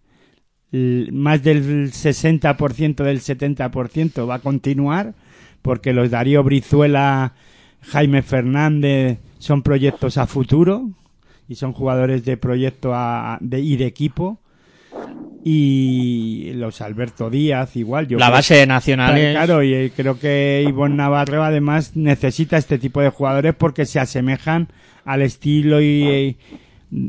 [1.11, 5.13] más del 60% del 70% va a continuar,
[5.61, 7.33] porque los Darío Brizuela,
[7.81, 10.89] Jaime Fernández son proyectos a futuro
[11.47, 14.39] y son jugadores de proyecto a- de, y de equipo.
[15.43, 18.07] Y los Alberto Díaz, igual.
[18.07, 19.35] Yo la creo- base nacional es...
[19.35, 23.99] Claro, y eh, creo que Ivonne Navarro además necesita este tipo de jugadores porque se
[23.99, 24.69] asemejan
[25.03, 26.35] al estilo y eh,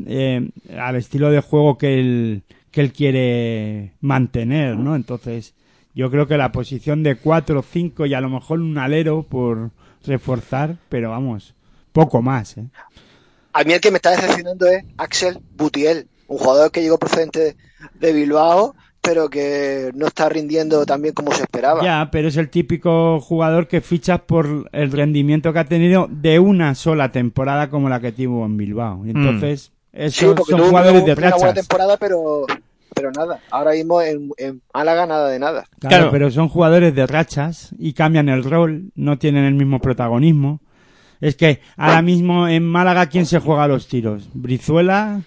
[0.05, 0.49] eh,
[0.79, 4.95] al estilo de juego que él, que él quiere mantener, ¿no?
[4.95, 5.53] Entonces,
[5.93, 9.23] yo creo que la posición de 4 o 5 y a lo mejor un alero
[9.23, 9.71] por
[10.05, 11.55] reforzar, pero vamos,
[11.91, 12.65] poco más, ¿eh?
[13.53, 17.55] A mí el que me está decepcionando es Axel Butiel, un jugador que llegó procedente
[17.95, 21.83] de, Bilbao, pero que no está rindiendo tan bien como se esperaba.
[21.83, 26.37] Ya, pero es el típico jugador que fichas por el rendimiento que ha tenido de
[26.37, 29.03] una sola temporada como la que tuvo en Bilbao.
[29.07, 29.13] Y
[30.09, 31.53] Sí, porque son tuvo jugadores una de buena rachas.
[31.53, 32.45] temporada, pero,
[32.93, 33.39] pero nada.
[33.51, 35.65] Ahora mismo en, en Málaga nada de nada.
[35.79, 36.11] Claro, Claro.
[36.11, 40.59] pero son jugadores de rachas y cambian el rol, no tienen el mismo protagonismo.
[41.19, 44.29] Es que ahora mismo en Málaga, ¿quién se juega los tiros?
[44.33, 45.21] Brizuela,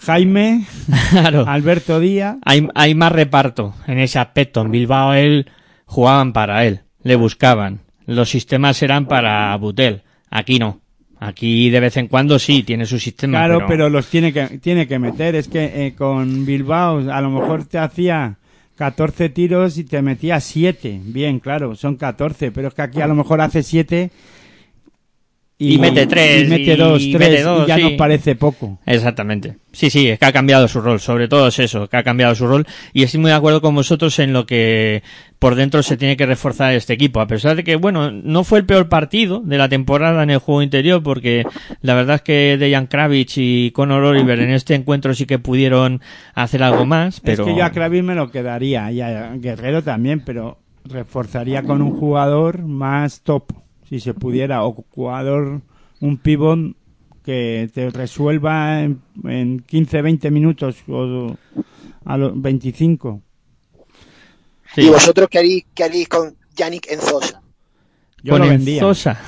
[0.00, 0.64] Jaime,
[1.10, 1.44] Claro.
[1.46, 2.36] Alberto Díaz.
[2.44, 4.62] Hay, hay más reparto en ese aspecto.
[4.62, 5.50] En Bilbao él
[5.84, 7.80] jugaban para él, le buscaban.
[8.06, 10.02] Los sistemas eran para Butel.
[10.30, 10.80] Aquí no.
[11.22, 13.38] Aquí de vez en cuando sí tiene su sistema.
[13.38, 15.34] Claro, pero, los tiene que, tiene que meter.
[15.34, 18.36] Es que eh, con Bilbao a lo mejor te hacía
[18.76, 21.00] 14 tiros y te metía 7.
[21.04, 24.10] Bien, claro, son 14, pero es que aquí a lo mejor hace 7
[25.62, 27.82] Y mete tres, y mete y 2, mete 3 dos, y ya sí.
[27.82, 28.78] nos parece poco.
[28.86, 29.56] Exactamente.
[29.72, 31.00] Sí, sí, es que ha cambiado su rol.
[31.00, 32.66] Sobre todo es eso, que ha cambiado su rol.
[32.94, 35.02] Y estoy muy de acuerdo con vosotros en lo que
[35.38, 37.20] por dentro se tiene que reforzar este equipo.
[37.20, 40.38] A pesar de que, bueno, no fue el peor partido de la temporada en el
[40.38, 41.44] juego interior, porque
[41.82, 46.00] la verdad es que Dejan Kravitz y Conor Oliver en este encuentro sí que pudieron
[46.34, 47.42] hacer algo más, pero...
[47.42, 51.82] Es que yo a Kravitz me lo quedaría y a Guerrero también, pero reforzaría con
[51.82, 53.52] un jugador más top,
[53.90, 55.60] si se pudiera, o jugador,
[56.00, 56.74] un pivot
[57.24, 61.36] que te resuelva en, en 15, 20 minutos o
[62.06, 63.20] a los 25.
[64.74, 64.82] Sí.
[64.82, 67.42] ¿Y vosotros qué haréis, qué haréis con Yannick Enzosa?
[68.22, 68.76] Yo Con lo vendía.
[68.82, 69.18] Enzosa.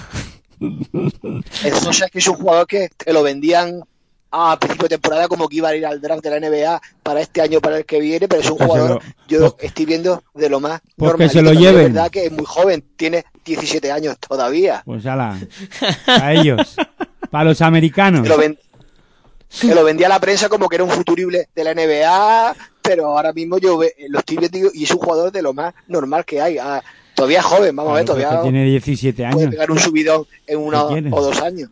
[1.64, 3.80] Enzosa es que es un jugador que te lo vendían
[4.30, 7.20] a principio de temporada como que iba a ir al draft de la NBA para
[7.20, 9.66] este año, para el que viene, pero es un Que se jugador, lo- yo porque-
[9.66, 11.86] estoy viendo de lo más porque se lo lleven.
[11.88, 14.82] Es verdad que es muy joven, tiene 17 años todavía.
[14.84, 15.38] Pues ala,
[16.06, 16.76] a ellos.
[17.30, 18.26] Para los americanos.
[18.28, 18.58] Lo, ven-
[19.60, 23.06] que lo vendía a la prensa como que era un futurible de la NBA, pero
[23.06, 26.24] ahora mismo yo ve- lo estoy viendo y es un jugador de lo más normal
[26.24, 26.58] que hay.
[26.58, 26.82] Ah,
[27.14, 29.50] todavía es joven, vamos a ver, Claro, pero todavía tiene 17 puede años.
[29.50, 31.68] pegar un subidón en uno o dos años.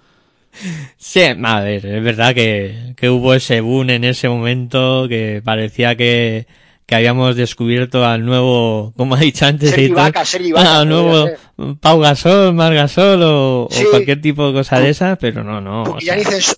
[0.98, 5.94] Sí, a ver, es verdad que, que hubo ese boom en ese momento que parecía
[5.96, 6.46] que,
[6.90, 10.88] que habíamos descubierto al nuevo, como ha dicho antes, Sergi editor, Vaca, Sergi Vaca, al
[10.88, 11.28] nuevo
[11.80, 15.84] Pau Gasol, Mar Gasol o, cualquier tipo de cosa de esa, pero no, no.
[15.84, 16.56] Porque sea, Yannick Enzo-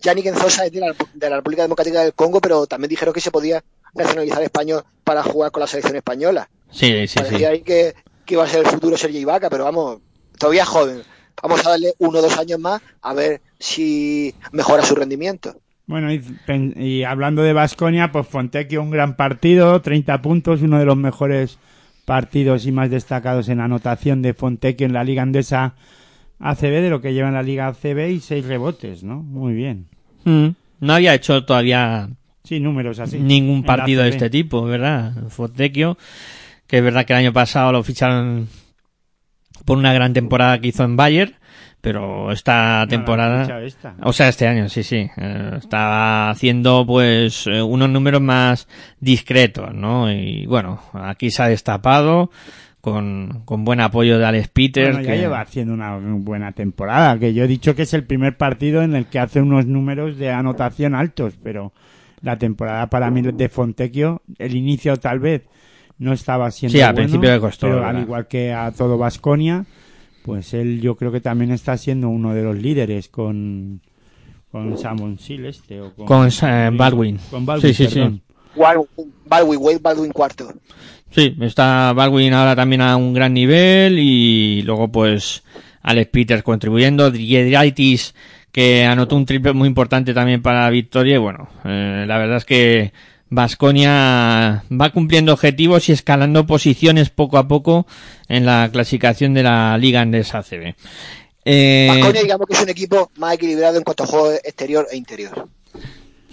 [0.00, 3.20] Yannick Enzosa es de la, de la República Democrática del Congo, pero también dijeron que
[3.20, 3.62] se podía
[3.94, 6.48] nacionalizar español para jugar con la selección española.
[6.70, 7.44] sí, sí, sí.
[7.44, 7.94] Ahí que,
[8.24, 9.98] que iba a ser el futuro Sergi Ibaka, pero vamos,
[10.38, 11.02] todavía es joven.
[11.42, 15.54] Vamos a darle uno o dos años más a ver si mejora su rendimiento.
[15.86, 16.22] Bueno, y,
[16.76, 21.58] y hablando de Basconia, pues Fontecchio un gran partido, 30 puntos, uno de los mejores
[22.06, 25.74] partidos y más destacados en anotación de Fontecchio en la Liga Andesa
[26.40, 29.22] ACB, de lo que lleva en la Liga ACB, y seis rebotes, ¿no?
[29.22, 29.86] Muy bien.
[30.24, 30.48] Mm,
[30.80, 32.08] No había hecho todavía
[32.44, 33.18] Sí, números así.
[33.18, 35.12] ningún partido de este tipo, ¿verdad?
[35.28, 35.96] Fontecchio,
[36.66, 38.48] que es verdad que el año pasado lo ficharon
[39.64, 41.34] por una gran temporada que hizo en Bayern,
[41.84, 43.60] pero esta temporada...
[43.62, 43.94] esta.
[44.02, 45.08] O sea, este año, sí, sí.
[45.16, 48.66] Eh, estaba haciendo, pues, eh, unos números más
[48.98, 50.10] discretos, ¿no?
[50.10, 52.30] Y bueno, aquí se ha destapado
[52.80, 54.92] con, con buen apoyo de Alex Peter.
[54.92, 58.04] Bueno, ya que- lleva haciendo una buena temporada, que yo he dicho que es el
[58.04, 61.72] primer partido en el que hace unos números de anotación altos, pero
[62.22, 65.42] la temporada para mí de Fontecchio, el inicio tal vez
[65.98, 67.96] no estaba siendo Sí, al bueno, principio le costó, pero ¿verdad?
[67.96, 69.64] al igual que a todo Vasconia,
[70.24, 73.82] pues él yo creo que también está siendo uno de los líderes con
[74.50, 77.18] con Samon Sil este o con, Con, eh, Baldwin.
[77.30, 77.94] con Baldwin, Sí, sí, sí.
[78.00, 78.22] perdón.
[79.26, 80.48] Baldwin, Wade Baldwin cuarto.
[81.10, 85.42] Sí, está Baldwin ahora también a un gran nivel y luego pues
[85.82, 88.14] Alex Peters contribuyendo, Driedraitis
[88.50, 92.36] que anotó un triple muy importante también para la victoria y bueno, eh, la verdad
[92.38, 92.92] es que
[93.34, 97.86] Vasconia va cumpliendo objetivos y escalando posiciones poco a poco
[98.28, 100.74] en la clasificación de la Liga Andesa ACB.
[101.44, 104.96] Eh, Baskonia, digamos que es un equipo más equilibrado en cuanto a juego exterior e
[104.96, 105.48] interior.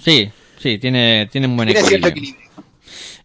[0.02, 2.40] sí, sí, tiene, tiene un buen Tiene cierto equilibrio.
[2.40, 2.72] equilibrio.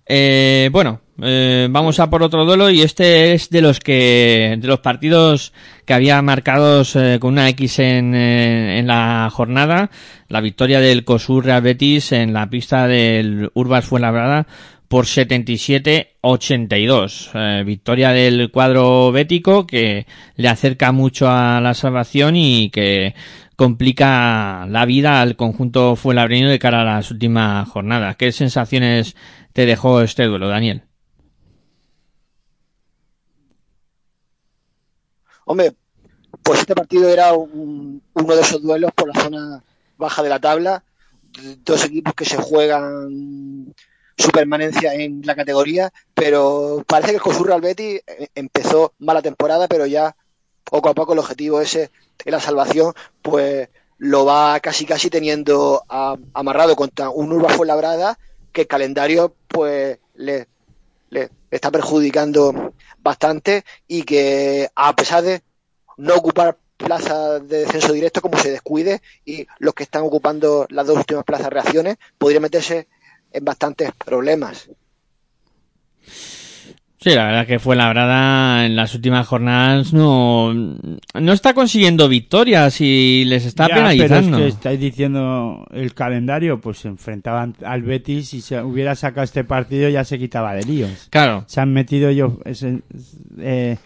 [0.06, 4.68] Eh, bueno, eh, vamos a por otro duelo y este es de los que de
[4.68, 5.52] los partidos
[5.84, 9.90] que había marcados eh, con una X en, eh, en la jornada,
[10.28, 14.46] la victoria del COSUR Real Betis en la pista del Urbas Fuenlabrada
[14.88, 17.30] por 77-82.
[17.34, 23.14] Eh, victoria del cuadro bético que le acerca mucho a la salvación y que
[23.56, 28.16] complica la vida al conjunto fuenlabreño de cara a las últimas jornadas.
[28.16, 29.16] ¿Qué sensaciones
[29.52, 30.82] te dejó este duelo, Daniel?
[35.46, 35.74] Hombre,
[36.42, 39.64] pues este partido era un- uno de esos duelos por la zona
[39.96, 40.84] baja de la tabla.
[41.64, 43.72] Dos equipos que se juegan
[44.18, 47.64] su permanencia en la categoría, pero parece que el Cosurra al
[48.06, 50.16] eh, empezó mala temporada, pero ya
[50.64, 51.90] poco a poco el objetivo ese
[52.24, 55.82] la salvación, pues lo va casi casi teniendo
[56.34, 58.18] amarrado contra un Urba Fuenlabrada
[58.52, 60.48] que el calendario pues le,
[61.10, 62.72] le está perjudicando
[63.06, 65.42] bastante y que a pesar de
[65.96, 70.86] no ocupar plazas de descenso directo como se descuide y los que están ocupando las
[70.86, 72.88] dos últimas plazas reacciones podría meterse
[73.32, 74.68] en bastantes problemas.
[76.98, 82.80] Sí, la verdad que fue labrada en las últimas jornadas no, no está consiguiendo victorias
[82.80, 84.38] y les está Ya, pero penalizando.
[84.38, 89.24] es que estáis diciendo el calendario, pues se enfrentaban al Betis y si hubiera sacado
[89.24, 91.08] este partido ya se quitaba de líos.
[91.10, 92.80] Claro, Se han metido ellos, ese-
[93.38, 93.76] eh,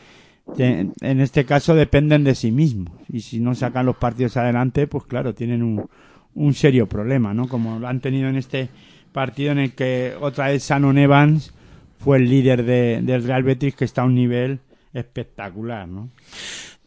[0.57, 5.05] en este caso dependen de sí mismos y si no sacan los partidos adelante, pues
[5.05, 5.88] claro, tienen un,
[6.35, 7.49] un serio problema, ¿no?
[7.49, 8.68] Como lo han tenido en este
[9.12, 11.53] partido en el que otra vez Shannon Evans
[12.02, 14.60] fue el líder de- del Real Betis que está a un nivel
[14.92, 16.08] espectacular, ¿no?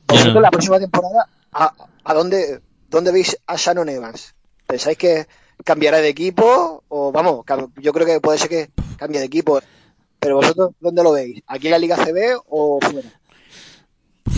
[0.07, 0.41] Vosotros Bueno.
[0.41, 1.71] la próxima temporada, ¿a,
[2.03, 2.59] a dónde,
[2.89, 4.35] dónde veis a Shannon Evans?
[4.67, 5.25] ¿Pensáis que
[5.63, 6.83] cambiará de equipo?
[6.89, 7.45] O vamos,
[7.81, 9.59] yo creo que puede ser que cambie de equipo.
[10.19, 11.41] Pero vosotros, ¿dónde lo veis?
[11.47, 13.09] ¿Aquí en la Liga CB o fuera?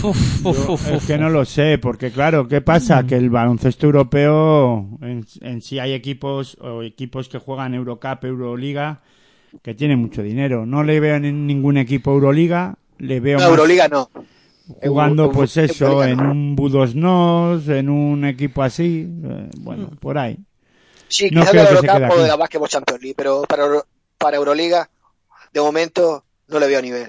[0.02, 3.06] Uf, uf, Yo uf, es que no lo sé, porque claro, ¿qué pasa?
[3.06, 9.00] Que el baloncesto europeo, en, en sí hay equipos o equipos que juegan Eurocup, Euroliga,
[9.62, 10.66] que tienen mucho dinero.
[10.66, 14.10] No le veo en ningún equipo Euroliga, le veo No, más Euroliga no.
[14.82, 16.30] jugando Euro- pues Euro- eso, Euroliga en no.
[16.32, 20.38] un Budosnos, en un equipo así, eh, bueno, por ahí.
[21.08, 23.64] Sí, no quizás creo que la se de la Basketball Champions League, pero para,
[24.18, 24.90] para Euroliga,
[25.52, 27.06] de momento, no le veo nivel.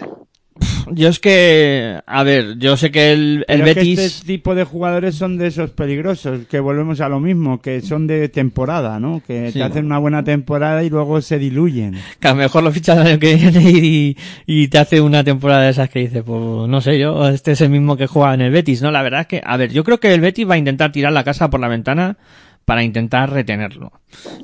[0.94, 4.00] Yo es que, a ver, yo sé que el, el Pero es que Betis...
[4.00, 8.08] este tipo de jugadores son de esos peligrosos, que volvemos a lo mismo, que son
[8.08, 9.22] de temporada, ¿no?
[9.26, 9.60] Que Sí.
[9.60, 11.96] te hacen una buena temporada y luego se diluyen.
[12.20, 15.24] Que a lo mejor lo fichas el año que viene y, y te hace una
[15.24, 18.34] temporada de esas que dice, pues no sé yo, este es el mismo que juega
[18.34, 18.92] en el Betis, ¿no?
[18.92, 21.12] La verdad es que, a ver, yo creo que el Betis va a intentar tirar
[21.14, 22.18] la casa por la ventana
[22.66, 23.92] para intentar retenerlo.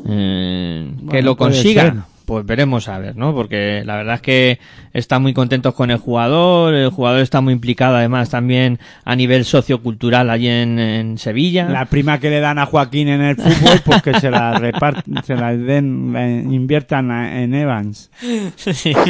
[0.07, 1.93] Eh, que lo puede consiga, ser.
[2.25, 3.33] Pues veremos a ver, ¿no?
[3.33, 4.59] Porque la verdad es que
[4.93, 9.45] están muy contentos con el jugador, el jugador está muy implicado además también a nivel
[9.45, 11.67] sociocultural allí en, en Sevilla.
[11.69, 15.23] La prima que le dan a Joaquín en el fútbol, pues que se la reparten,
[15.23, 18.09] se la den, la inviertan en Evans.
[18.55, 18.93] Sí.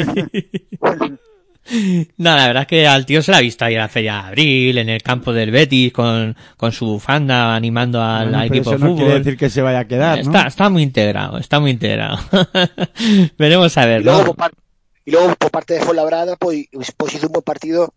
[2.18, 4.12] No, la verdad es que al tío se la ha visto ahí en la Feria
[4.14, 8.60] de Abril, en el campo del Betis, con, con su bufanda animando al Bueno, equipo
[8.62, 8.96] eso de no fútbol.
[8.98, 10.22] quiere decir que se vaya a quedar, ¿no?
[10.22, 12.18] Está, está muy integrado, está muy integrado.
[13.38, 14.24] Veremos a ver, Y luego, ¿no?
[14.26, 14.52] por, par-
[15.04, 17.94] y luego por parte de Fuenlabrada, pues, pues hizo un buen partido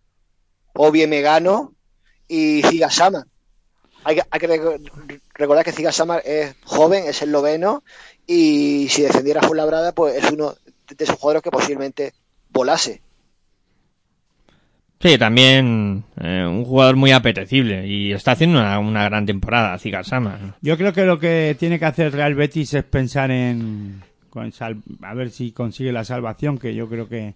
[0.74, 1.74] Obie Megano
[2.28, 3.26] y Zigasama.
[4.04, 4.92] Hay que, hay que rec-
[5.34, 7.84] recordar que Zigasama es joven, es esloveno,
[8.26, 10.54] y si defendiera Fuenlabrada, pues es uno
[10.88, 12.14] de esos jugadores que posiblemente
[12.50, 13.02] volase.
[15.00, 20.56] Sí, también eh, un jugador muy apetecible y está haciendo una, gran temporada, Zigasama.
[20.62, 24.52] Yo creo que lo que tiene que hacer Real Betis es pensar en con
[25.02, 27.36] a ver si consigue la salvación, que yo creo que,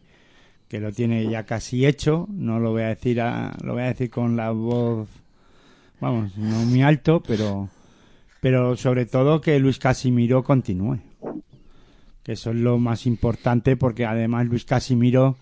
[0.68, 2.28] que lo tiene ya casi hecho.
[2.32, 5.08] No lo voy a decir a- lo voy a decir con la voz,
[6.00, 7.70] vamos, no muy alto, pero
[8.40, 10.98] pero sobre todo que Luis Casimiro continúe.
[12.24, 15.38] Que eso es lo más importante porque además Luis Casimiro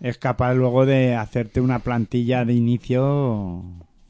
[0.00, 3.62] es capaz luego de hacerte una plantilla de inicio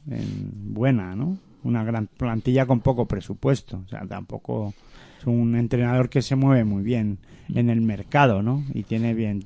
[0.09, 1.37] en- buena, ¿no?
[1.63, 3.81] Una gran plantilla con poco presupuesto.
[3.85, 4.73] O sea, tampoco
[5.19, 7.17] es un entrenador que se mueve muy bien
[7.53, 8.63] en el mercado, ¿no?
[8.73, 9.43] Y tiene bien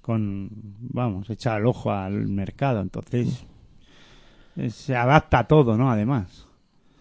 [0.00, 0.48] con,
[0.80, 2.80] vamos, echa el ojo al mercado.
[2.80, 3.44] Entonces,
[4.56, 5.90] eh, se adapta a todo, ¿no?
[5.90, 6.46] Además.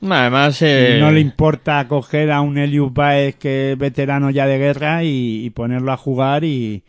[0.02, 4.58] Además, eh, no le importa coger a un Elius Baez que es veterano ya de
[4.60, 6.84] guerra y, y ponerlo a jugar y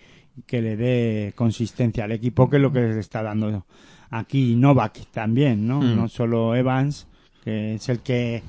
[0.47, 3.64] que le dé consistencia al equipo, que es lo que le está dando
[4.11, 5.80] aquí Novak también, ¿no?
[5.80, 5.97] Mm.
[5.97, 7.07] No solo Evans,
[7.45, 8.43] que es el que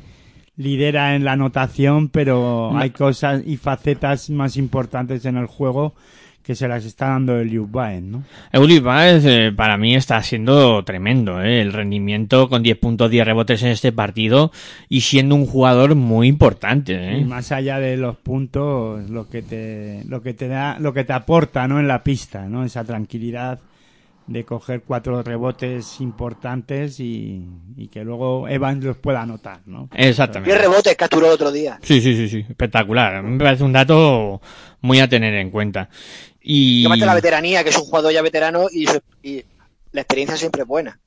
[0.56, 5.94] lidera en la anotación, pero hay cosas y facetas más importantes en el juego
[6.50, 8.24] que se las está dando Elius Baez, ¿no?
[8.52, 11.62] Eulis Baez, eh, para mí está siendo tremendo, ¿eh?
[11.62, 14.52] el rendimiento con 10 puntos, 10 rebotes en este partido
[14.88, 16.96] y siendo un jugador muy importante.
[16.96, 17.20] ¿eh?
[17.20, 21.04] Y más allá de los puntos, lo que te, lo que te da, lo que
[21.04, 21.80] te aporta, ¿no?
[21.80, 22.64] En la pista, ¿no?
[22.64, 23.60] Esa tranquilidad
[24.30, 29.90] de coger cuatro rebotes importantes y, y que luego Evans los pueda anotar, ¿no?
[29.94, 30.52] Exactamente.
[30.52, 31.80] 10 rebotes capturó el otro día.
[31.82, 33.22] Sí, sí, sí, sí, espectacular.
[33.24, 34.42] Me parece un dato
[34.82, 35.90] muy a tener en cuenta.
[36.52, 39.44] Y la veteranía, que es un jugador ya veterano y, su- y
[39.92, 41.00] la experiencia siempre es buena.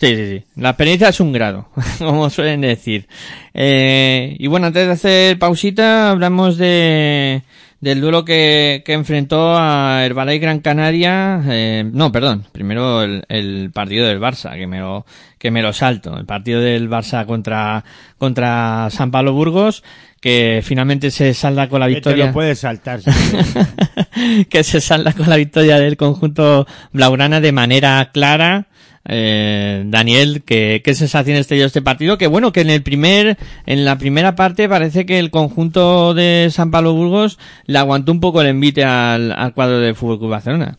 [0.00, 0.44] Sí, sí, sí.
[0.56, 1.68] La experiencia es un grado,
[1.98, 3.08] como suelen decir.
[3.52, 7.42] Eh, y bueno, antes de hacer pausita, hablamos de
[7.80, 11.42] del duelo que, que enfrentó a Herbalife Gran Canaria.
[11.48, 12.44] Eh, no, perdón.
[12.52, 15.04] Primero el, el partido del Barça, que me lo
[15.38, 16.16] que me lo salto.
[16.16, 17.84] El partido del Barça contra
[18.18, 19.82] contra San Pablo Burgos,
[20.20, 22.26] que finalmente se salda con la Que te victoria.
[22.26, 23.00] lo puedes saltar.
[24.50, 28.66] que se salda con la victoria del conjunto blaugrana de manera clara.
[29.10, 32.18] Eh, Daniel, ¿qué, qué sensaciones te dio este partido?
[32.18, 36.48] Que bueno, que en el primer, en la primera parte parece que el conjunto de
[36.50, 40.30] San Pablo Burgos le aguantó un poco el envite al, al cuadro de Fútbol Club
[40.30, 40.76] Barcelona.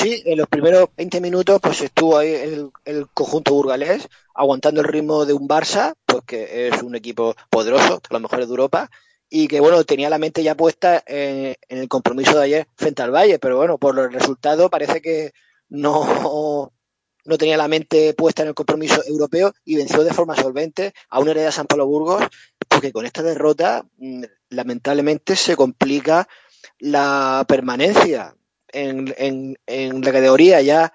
[0.00, 4.86] Sí, en los primeros 20 minutos pues estuvo ahí el, el conjunto burgalés aguantando el
[4.86, 8.90] ritmo de un Barça, pues que es un equipo poderoso, de los mejores de Europa,
[9.28, 13.10] y que bueno, tenía la mente ya puesta en, el compromiso de ayer frente al
[13.10, 15.32] Valle, pero bueno, por el resultado parece que
[15.68, 16.70] no,
[17.24, 21.18] no tenía la mente puesta en el compromiso europeo y venció de forma solvente a
[21.18, 22.22] una hereda San Pablo Burgos,
[22.68, 26.28] porque con esta derrota mm, lamentablemente se complica
[26.78, 28.36] la permanencia
[28.72, 30.92] en, en, en la categoría ya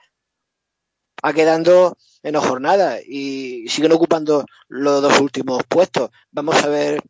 [1.23, 6.09] va quedando en dos jornadas y siguen ocupando los dos últimos puestos.
[6.31, 7.01] Vamos a ver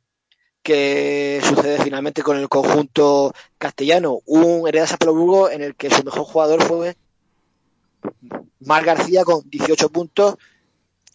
[0.61, 4.19] qué sucede finalmente con el conjunto castellano.
[4.25, 6.95] Un Hereda Burgos en el que su mejor jugador fue
[8.59, 10.35] Mar García con 18 puntos,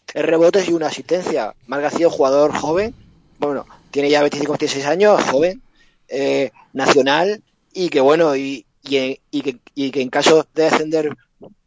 [0.05, 1.55] tres rebotes y una asistencia.
[1.67, 2.95] Mar García, un jugador joven,
[3.39, 5.63] bueno, tiene ya 25-26 años, joven,
[6.09, 7.43] eh, nacional
[7.73, 11.17] y que bueno, y, y, y que, y que en caso de descender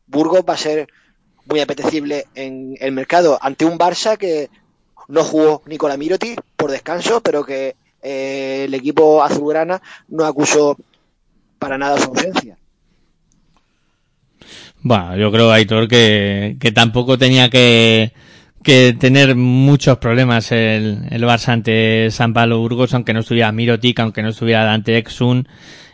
[0.07, 0.87] Burgos va a ser
[1.45, 4.49] muy apetecible en el mercado ante un Barça que
[5.07, 10.77] no jugó Nicola Miroti por descanso, pero que eh, el equipo azulgrana no acusó
[11.59, 12.57] para nada su ausencia.
[14.81, 18.13] Bueno, yo creo, Aitor, que, que tampoco tenía que,
[18.63, 23.99] que tener muchos problemas el, el Barça ante San Pablo Burgos, aunque no estuviera Mirotic,
[23.99, 25.47] aunque no estuviera Dante Exun,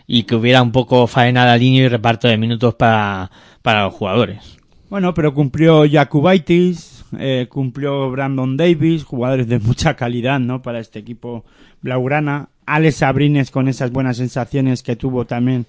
[0.08, 3.30] y que hubiera un poco faena de línea y reparto de minutos para,
[3.62, 4.58] para los jugadores.
[4.89, 10.62] Bueno, pero cumplió Jakubaitis, eh, cumplió Brandon Davis, jugadores de mucha calidad, ¿no?
[10.62, 11.43] Para este equipo
[11.82, 12.49] blaugrana.
[12.66, 15.66] Alex Abrines con esas buenas sensaciones que tuvo también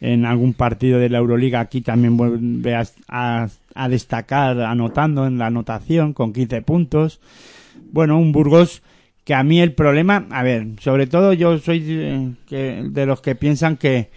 [0.00, 5.38] en algún partido de la Euroliga aquí también vuelve a, a- a destacar anotando en
[5.38, 7.20] la anotación con 15 puntos.
[7.92, 8.82] Bueno, un Burgos
[9.28, 13.20] que a mí el problema, a ver, sobre todo yo soy de, que- de los
[13.20, 14.08] que piensan que,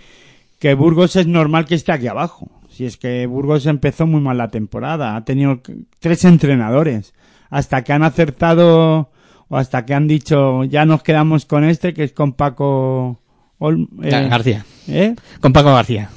[0.58, 2.50] que Burgos es normal que esté aquí abajo.
[2.70, 5.60] Si es que Burgos empezó muy mal la temporada, ha tenido
[6.00, 7.14] tres entrenadores,
[7.50, 9.10] hasta que han acertado
[9.50, 13.20] o hasta que han dicho ya nos quedamos con este que es con Paco
[13.60, 14.66] Ol- eh, García.
[14.88, 15.14] ¿eh?
[15.42, 16.10] Con Paco García.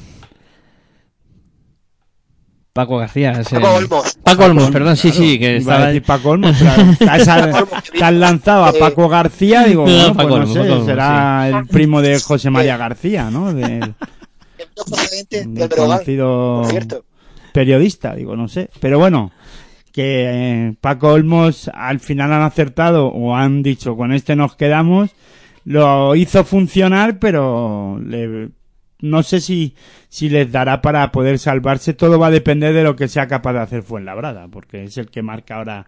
[2.75, 3.31] Paco García.
[3.41, 4.19] es el- Paco Olmos.
[4.23, 5.87] Paco Olmos, perdón, sí, Claro, sí, que iba a estaba...
[5.87, 6.73] decir Paco Olmos, pero
[7.95, 10.73] te has, lanzado a Paco García, digo, No, bueno, Paco pues no Olmos, sé, Paco
[10.73, 13.55] Olmos, será el primo de José María García, ¿no?
[13.55, 13.95] Del,
[15.31, 17.05] del conocido por cierto.
[17.53, 18.71] periodista, digo, no sé.
[18.81, 19.31] Pero bueno,
[19.93, 20.25] que
[20.69, 25.11] eh, Paco Olmos al final han acertado o han dicho con este nos quedamos,
[25.65, 28.49] lo hizo funcionar, pero le-
[29.01, 29.75] no sé si,
[30.09, 31.95] si les dará para poder salvarse.
[31.95, 35.11] Todo va a depender de lo que sea capaz de hacer Fuenlabrada, porque es el
[35.11, 35.87] que marca ahora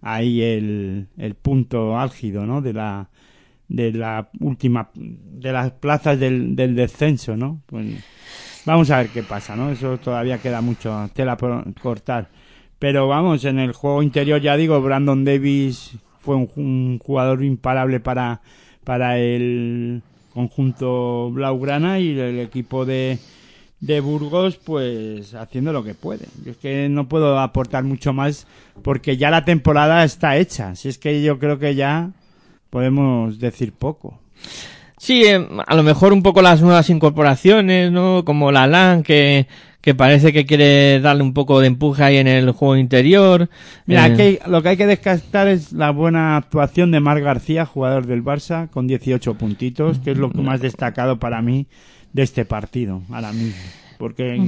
[0.00, 2.60] ahí el, el punto álgido, ¿no?
[2.60, 3.08] De la,
[3.68, 7.62] de la última, de las plazas del, del descenso, ¿no?
[7.66, 8.04] Pues,
[8.64, 9.70] vamos a ver qué pasa, ¿no?
[9.70, 12.28] Eso todavía queda mucho tela por cortar.
[12.78, 18.00] Pero vamos, en el juego interior ya digo, Brandon Davis fue un, un jugador imparable
[18.00, 18.42] para,
[18.84, 20.02] para el
[20.34, 23.18] conjunto Blaugrana y el equipo de,
[23.80, 26.26] de Burgos pues haciendo lo que puede.
[26.44, 28.46] Yo es que no puedo aportar mucho más
[28.82, 30.74] porque ya la temporada está hecha.
[30.74, 32.10] Si es que yo creo que ya
[32.70, 34.18] podemos decir poco.
[34.98, 38.24] Sí, eh, a lo mejor un poco las nuevas incorporaciones, ¿no?
[38.24, 39.46] Como la LAN, que,
[39.84, 43.50] que parece que quiere darle un poco de empuje ahí en el juego interior.
[43.84, 47.66] Mira, Eh, aquí lo que hay que descartar es la buena actuación de Marc García,
[47.66, 51.66] jugador del Barça, con 18 puntitos, que es lo más destacado para mí
[52.14, 53.60] de este partido, ahora mismo.
[53.98, 54.40] Porque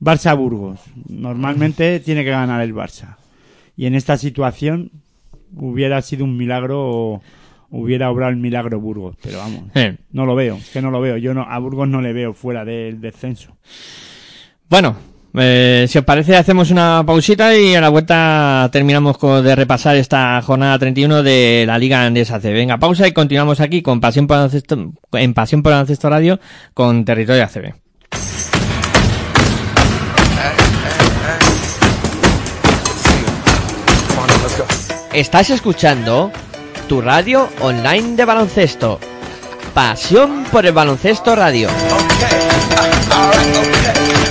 [0.00, 3.18] Barça-Burgos, normalmente tiene que ganar el Barça.
[3.76, 4.90] Y en esta situación
[5.54, 7.22] hubiera sido un milagro o
[7.70, 11.00] hubiera obrado el milagro Burgos, pero vamos, eh, no lo veo, es que no lo
[11.00, 11.16] veo.
[11.16, 13.56] Yo no, a Burgos no le veo fuera del descenso.
[14.68, 14.96] Bueno,
[15.34, 19.96] eh, si os parece hacemos una pausita y a la vuelta terminamos con- de repasar
[19.96, 22.52] esta jornada 31 de la Liga Andesa C.
[22.52, 26.40] Venga, pausa y continuamos aquí con Pasión por Baloncesto, en Pasión por Baloncesto Radio
[26.74, 27.74] con Territorio ACB.
[35.12, 36.30] Estás escuchando
[36.88, 38.98] tu radio online de baloncesto.
[39.74, 41.68] Pasión por el baloncesto radio.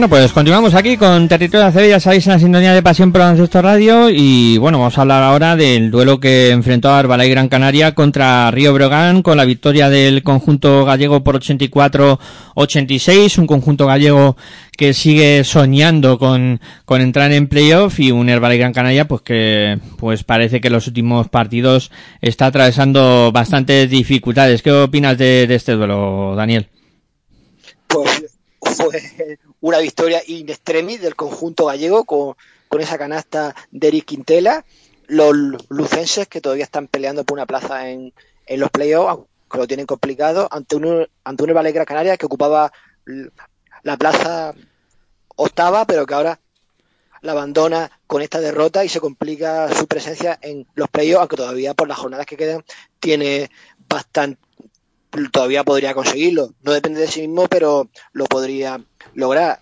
[0.00, 3.20] Bueno, pues continuamos aquí con Territorio ACB, ya sabéis, en la sintonía de Pasión por
[3.20, 7.50] Baloncesto Radio y bueno, vamos a hablar ahora del duelo que enfrentó a Arbalay Gran
[7.50, 14.38] Canaria contra Río Brogan con la victoria del conjunto gallego por 84-86, un conjunto gallego
[14.74, 19.80] que sigue soñando con, con entrar en playoff y un Arbalay Gran Canaria pues que
[19.98, 21.90] pues parece que los últimos partidos
[22.22, 24.62] está atravesando bastantes dificultades.
[24.62, 26.70] ¿Qué opinas de, de este duelo, Daniel?
[27.86, 28.24] Pues
[28.62, 28.98] fue
[29.60, 32.34] una victoria in extremis del conjunto gallego con,
[32.68, 34.64] con esa canasta de Eric Quintela.
[35.06, 35.34] Los
[35.68, 38.12] lucenses que todavía están peleando por una plaza en,
[38.46, 42.72] en los playoffs, que lo tienen complicado, ante un, ante un Valegra Canaria que ocupaba
[43.82, 44.54] la plaza
[45.36, 46.40] octava, pero que ahora
[47.22, 51.74] la abandona con esta derrota y se complica su presencia en los playoffs, aunque todavía
[51.74, 52.64] por las jornadas que quedan
[52.98, 53.50] tiene
[53.88, 54.40] bastante
[55.32, 56.54] todavía podría conseguirlo.
[56.62, 58.80] No depende de sí mismo, pero lo podría
[59.14, 59.60] lograr.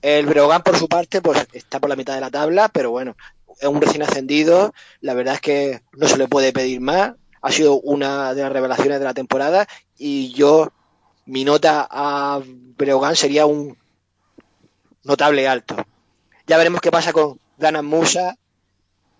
[0.00, 3.16] El Breogán, por su parte, pues está por la mitad de la tabla, pero bueno,
[3.60, 4.74] es un recién ascendido.
[5.00, 7.12] La verdad es que no se le puede pedir más.
[7.40, 9.66] Ha sido una de las revelaciones de la temporada
[9.96, 10.72] y yo,
[11.26, 13.76] mi nota a Breogán sería un
[15.04, 15.76] notable alto.
[16.46, 18.36] Ya veremos qué pasa con Danan Musa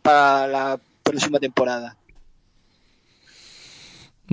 [0.03, 1.97] para la próxima temporada.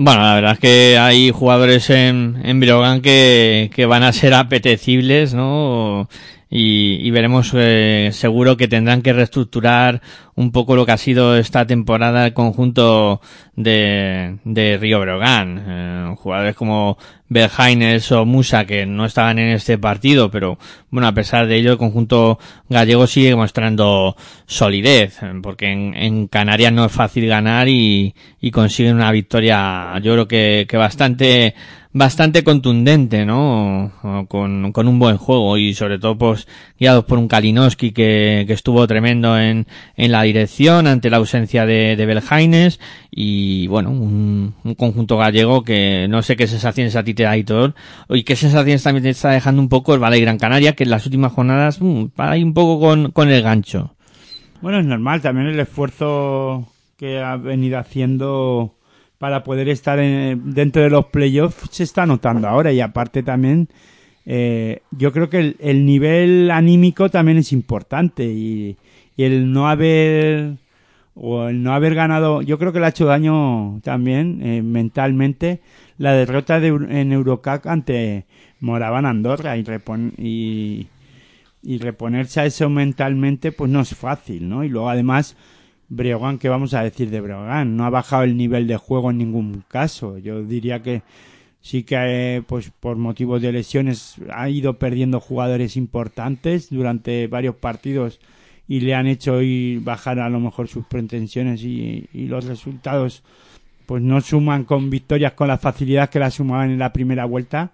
[0.02, 4.32] Bueno, la verdad es que hay jugadores en, en Breogán que, que van a ser
[4.32, 6.08] apetecibles, ¿no?
[6.52, 10.02] Y, y veremos, eh, seguro que tendrán que reestructurar
[10.34, 13.20] un poco lo que ha sido esta temporada el conjunto
[13.54, 15.64] de, de Río Breogán.
[15.64, 16.98] Eh, jugadores como
[17.28, 20.58] Berjaines o Musa que no estaban en este partido, pero
[20.90, 26.26] bueno, a pesar de ello el conjunto gallego sigue mostrando solidez, eh, porque en, en
[26.26, 31.54] Canarias no es fácil ganar y, y consiguen una victoria, yo creo que, que bastante
[31.92, 33.92] bastante contundente, ¿no?
[34.28, 36.46] Con, con un buen juego y sobre todo pues
[36.78, 39.66] guiados por un Kalinowski que, que estuvo tremendo en,
[39.96, 42.74] en la dirección ante la ausencia de, de
[43.10, 47.32] y bueno, un, un conjunto gallego que no sé qué sensaciones a ti te da
[47.32, 47.74] Aitor
[48.08, 50.90] y qué sensaciones también te está dejando un poco el Valle Gran Canaria que en
[50.90, 53.94] las últimas jornadas mm, para ahí un poco con, con el gancho.
[54.60, 58.74] Bueno, es normal también el esfuerzo que ha venido haciendo
[59.20, 62.72] para poder estar en- dentro de los playoffs se está notando ahora.
[62.72, 63.68] Y aparte también
[64.24, 68.24] eh, yo creo que el, el nivel anímico también es importante.
[68.24, 68.76] Y,
[69.18, 70.54] el no haber
[71.14, 75.60] o el no haber ganado yo creo que le ha hecho daño también eh, mentalmente
[75.98, 78.24] la derrota de, en Eurocup ante
[78.60, 79.58] Moraban Andorra.
[79.58, 80.86] Y, repon- y,
[81.62, 84.64] y reponerse a eso mentalmente pues no es fácil, ¿no?
[84.64, 85.36] Y luego además
[85.90, 87.76] Breogán, ¿qué vamos a decir de Breogán?
[87.76, 90.18] No ha bajado el nivel de juego en ningún caso.
[90.18, 91.02] Yo diría que
[91.60, 91.96] sí que
[92.36, 98.20] eh, pues por motivos de lesiones ha ido perdiendo jugadores importantes durante varios partidos
[98.68, 99.40] y le han hecho
[99.80, 103.24] bajar a lo mejor sus pretensiones y, y los resultados
[103.84, 107.72] pues no suman con victorias con la facilidad que la sumaban en la primera vuelta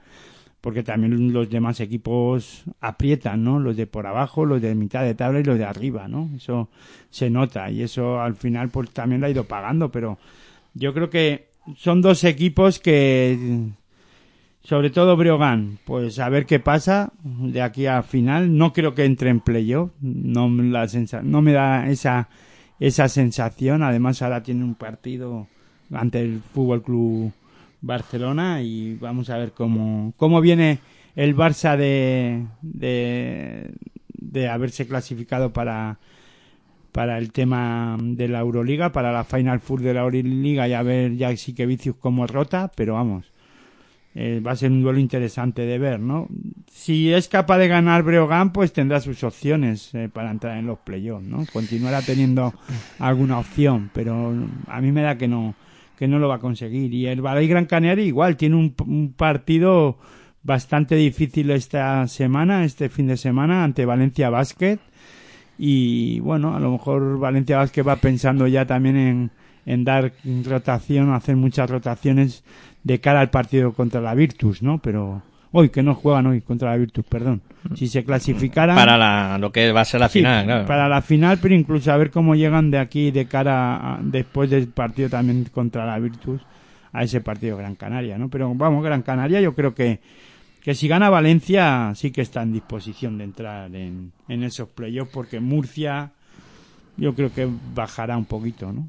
[0.67, 3.61] porque también los demás equipos aprietan, ¿no?
[3.61, 6.29] Los de por abajo, los de mitad de tabla y los de arriba, ¿no?
[6.35, 6.71] Eso
[7.09, 10.19] se nota y eso al final pues también lo ha ido pagando, pero
[10.75, 13.39] yo creo que son dos equipos que
[14.65, 18.59] sobre todo Breogán, pues a ver qué pasa de aquí a final.
[18.59, 20.89] No creo que entre en playoff, no, la
[21.23, 22.29] no me da esa,
[22.81, 23.85] esa sensación.
[23.85, 25.47] Además ahora tiene un partido
[25.93, 27.33] ante el Fútbol Club
[27.81, 30.79] Barcelona y vamos a ver cómo, cómo viene
[31.15, 35.99] el Barça de, de, haberse clasificado para,
[36.93, 40.83] para el tema de la Euroliga, para la Final Four de la Euroliga y a
[40.83, 43.33] ver ya sí que Vicius como rota, pero vamos,
[44.15, 46.29] eh, va a ser un duelo interesante de ver, ¿no?
[46.71, 50.79] Si es capaz de ganar Breogán, pues tendrá sus opciones eh, para entrar en los
[50.79, 51.45] playoffs, ¿no?
[51.53, 52.55] Continuará teniendo
[52.99, 54.35] alguna opción, pero
[54.69, 55.55] a mí me da que no
[55.97, 56.93] que no lo va a conseguir.
[56.93, 59.99] Y el Balay Gran Canaria igual, tiene un, un partido
[60.43, 64.79] bastante difícil esta semana, este fin de semana, ante Valencia Basket.
[65.59, 69.31] Y bueno, a lo mejor Valencia Basket va pensando ya también en,
[69.65, 70.13] en dar
[70.45, 72.45] rotación, hacer muchas rotaciones
[72.85, 74.79] de cara al partido contra la Virtus, ¿no?
[74.79, 75.23] Pero
[75.57, 77.41] hoy, que no juegan hoy contra la Virtus, perdón.
[77.75, 78.77] Si se clasificaran...
[78.77, 80.67] Para la, lo que va a ser la Sí, final, claro.
[80.67, 84.51] Para la final, pero incluso a ver cómo llegan de aquí de cara a- después
[84.51, 86.41] del partido también contra la Virtus
[86.93, 88.29] a ese partido Gran Canaria, ¿no?
[88.29, 90.01] Pero vamos, Gran Canaria yo creo que
[90.63, 95.13] que si gana Valencia sí que está en disposición de entrar en, en esos playoffs
[95.13, 96.11] porque Murcia
[96.97, 98.89] yo creo que bajará un poquito, ¿no?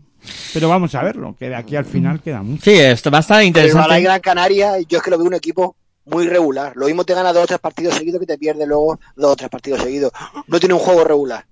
[0.54, 2.64] Pero vamos a verlo, que de aquí al final queda mucho.
[2.64, 4.02] Sí, esto va a estar interesante.
[4.02, 5.76] Gran Canaria, yo es que lo veo un equipo
[6.12, 6.74] muy regular.
[6.76, 9.36] Lo mismo te gana dos o tres partidos seguidos que te pierde luego dos o
[9.36, 10.12] tres partidos seguidos.
[10.48, 11.46] No tiene un juego regular.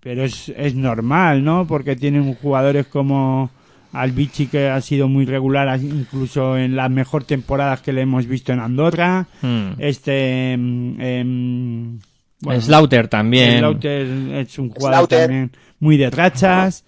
[0.00, 1.66] Pero es, es normal, ¿no?
[1.66, 3.50] Porque tienen jugadores como
[3.92, 8.52] Albici que ha sido muy regular incluso en las mejor temporadas que le hemos visto
[8.52, 9.26] en Andorra.
[9.42, 9.72] Hmm.
[9.78, 11.98] Este em, em,
[12.40, 13.58] bueno, Slaughter también.
[13.58, 14.06] Slaughter
[14.38, 15.20] es un jugador Slaughter.
[15.26, 16.84] también muy de rachas.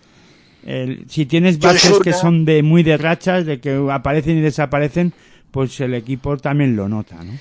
[0.67, 5.13] El- si tienes bases que son de muy de rachas, de que aparecen y desaparecen,
[5.55, 7.33] pues el equipo también lo nota, ¿no?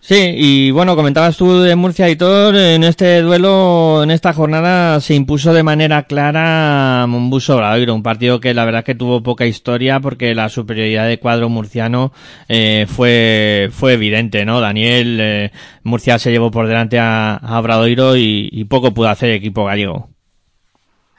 [0.00, 5.00] Sí, y bueno, comentabas tú de Murcia y todo, en este duelo, en esta jornada,
[5.00, 9.46] se impuso de manera clara Mombuso Obradoiro, un partido que la verdad que tuvo poca
[9.46, 12.12] historia porque la superioridad de cuadro murciano
[12.48, 14.60] eh, fue, fue evidente, ¿no?
[14.60, 15.52] Daniel, eh,
[15.84, 19.66] Murcia se llevó por delante a, a Obradoiro y, y poco pudo hacer el equipo
[19.66, 20.10] gallego.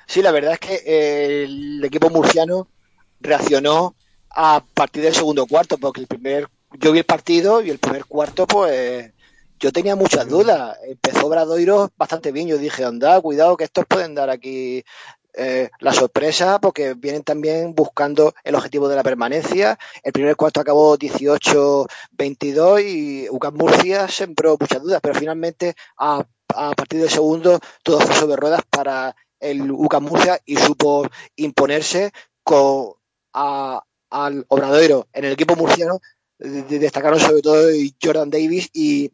[0.08, 2.68] Sí, la verdad es que eh, el equipo murciano
[3.22, 3.96] reaccionó
[4.34, 6.48] a partir del segundo cuarto, porque el primer,
[6.80, 9.12] yo vi el partido y el primer cuarto, pues
[9.60, 10.78] yo tenía muchas dudas.
[10.88, 12.48] Empezó Bradoiro bastante bien.
[12.48, 14.84] Yo dije, anda, cuidado que estos pueden dar aquí
[15.36, 19.78] eh, la sorpresa porque vienen también buscando el objetivo de la permanencia.
[20.04, 26.24] El primer cuarto acabó 18-22 y UCAM Murcia sembró muchas dudas, pero finalmente a,
[26.56, 32.12] a partir del segundo todo fue sobre ruedas para el UCAM Murcia y supo imponerse
[32.44, 32.94] con
[33.34, 33.82] a-
[34.14, 35.08] al Obradoiro.
[35.12, 36.00] En el equipo murciano
[36.40, 37.68] de- de- destacaron sobre todo
[38.02, 39.12] Jordan Davis y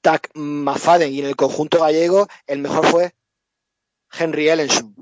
[0.00, 3.12] Tac McFadden y en el conjunto gallego el mejor fue
[4.18, 4.94] Henry Ellenson.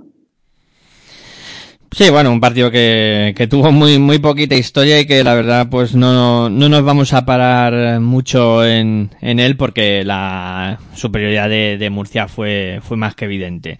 [1.90, 5.68] Sí, bueno, un partido que, que tuvo muy, muy poquita historia y que la verdad
[5.70, 11.76] pues no, no nos vamos a parar mucho en, en él porque la superioridad de,
[11.78, 13.78] de Murcia fue, fue más que evidente.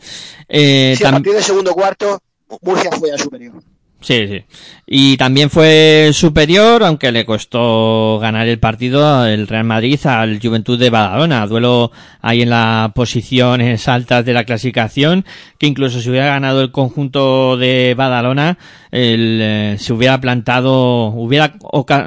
[0.49, 2.19] Eh, Sí, a partir del segundo cuarto
[2.63, 3.63] Murcia fue ya superior.
[4.01, 4.45] Sí, sí.
[4.87, 10.79] Y también fue superior, aunque le costó ganar el partido el Real Madrid al Juventud
[10.79, 11.47] de Badalona.
[11.49, 11.91] Duelo
[12.23, 15.25] ahí en las posiciones altas de la clasificación,
[15.59, 18.57] que incluso si hubiera ganado el conjunto de Badalona,
[18.93, 21.55] el, eh, se hubiera plantado, hubiera,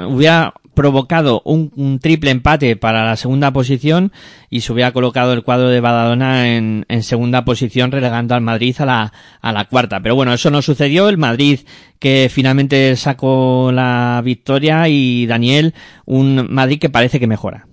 [0.08, 4.12] hubiera provocado un, triple empate para la segunda posición
[4.50, 8.76] y se hubiera colocado el cuadro de Badalona en, en segunda posición relegando al Madrid
[8.78, 10.00] a la, a la cuarta.
[10.00, 11.08] Pero bueno, eso no sucedió.
[11.08, 11.60] El Madrid
[11.98, 17.68] que finalmente sacó la victoria y Daniel, un Madrid que parece que mejora.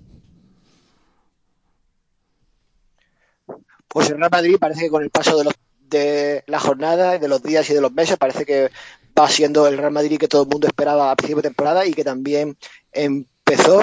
[3.87, 5.55] Pues el Real Madrid parece que con el paso de, los,
[5.89, 8.69] de la jornada, de los días y de los meses, parece que
[9.19, 11.93] va siendo el Real Madrid que todo el mundo esperaba a principio de temporada y
[11.93, 12.55] que también
[12.91, 13.81] empezó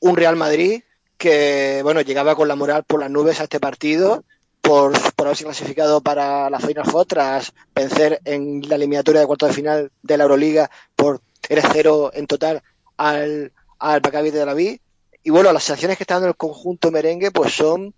[0.00, 0.82] un Real Madrid
[1.18, 4.24] que, bueno, llegaba con la moral por las nubes a este partido
[4.60, 9.50] por, por haberse clasificado para la Final Four tras vencer en la eliminatoria de cuartos
[9.50, 12.62] de final de la Euroliga por 3-0 en total
[12.96, 14.80] al, al Maccabi de Tel.
[15.22, 17.94] Y bueno, las sensaciones que está dando el conjunto merengue pues son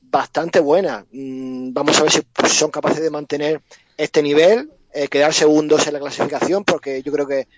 [0.00, 1.04] bastante buenas.
[1.12, 3.62] Mm, Vamos a ver si son capaces de mantener
[3.96, 7.48] este nivel, eh, quedar segundos en la clasificación, porque yo creo que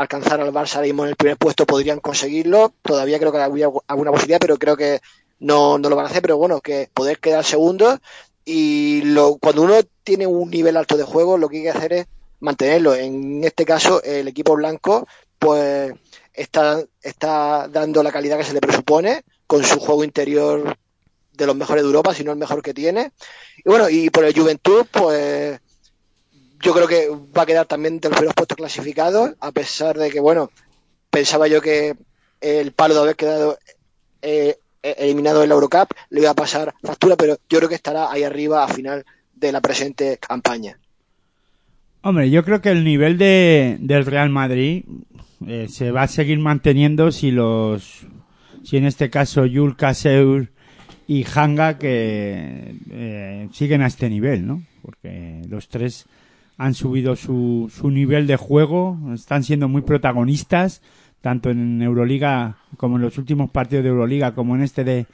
[0.00, 2.72] alcanzar al Barça ahora en el primer puesto podrían conseguirlo.
[2.82, 5.00] Todavía creo que habría alguna posibilidad, pero creo que
[5.38, 6.22] no, no lo van a hacer.
[6.22, 7.98] Pero bueno, que poder quedar segundos
[8.44, 11.92] y lo, cuando uno tiene un nivel alto de juego, lo que hay que hacer
[11.92, 12.06] es
[12.40, 12.94] mantenerlo.
[12.94, 15.06] En este caso, el equipo blanco,
[15.38, 15.92] pues
[16.32, 20.76] está, está dando la calidad que se le presupone con su juego interior
[21.32, 23.12] de los mejores de Europa, si no el mejor que tiene.
[23.58, 25.60] Y bueno, y por el Juventud, pues
[26.60, 30.10] yo creo que va a quedar también de los primeros puestos clasificados, a pesar de
[30.10, 30.50] que, bueno,
[31.10, 31.96] pensaba yo que
[32.40, 33.58] el palo de haber quedado
[34.22, 38.10] eh, eliminado en la Eurocup le iba a pasar factura, pero yo creo que estará
[38.10, 39.04] ahí arriba a final
[39.34, 40.78] de la presente campaña.
[42.02, 44.84] Hombre, yo creo que el nivel de, del Real Madrid
[45.46, 48.06] eh, se va a seguir manteniendo si los,
[48.64, 50.48] si en este caso Yul Kaseur
[51.06, 54.62] y Hanga que eh, siguen a este nivel, ¿no?
[54.82, 56.06] Porque los tres
[56.60, 60.82] han subido su, su nivel de juego, están siendo muy protagonistas,
[61.22, 65.06] tanto en Euroliga como en los últimos partidos de Euroliga, como en este de,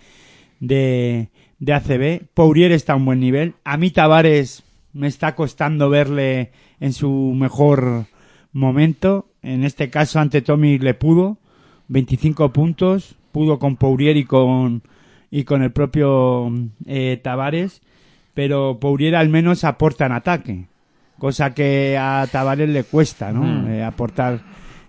[0.58, 1.28] de,
[1.60, 2.26] de ACB.
[2.34, 3.54] Pourier está a un buen nivel.
[3.62, 8.06] A mí Tavares me está costando verle en su mejor
[8.52, 9.28] momento.
[9.40, 11.38] En este caso ante Tommy le pudo.
[11.86, 13.14] 25 puntos.
[13.30, 14.82] Pudo con Pourier y con,
[15.30, 16.52] y con el propio
[16.86, 17.82] eh, Tavares.
[18.34, 20.66] Pero Pourier al menos aporta en ataque.
[21.18, 23.42] Cosa que a Tavares le cuesta, ¿no?
[23.42, 23.70] Mm.
[23.70, 24.42] Eh, aportar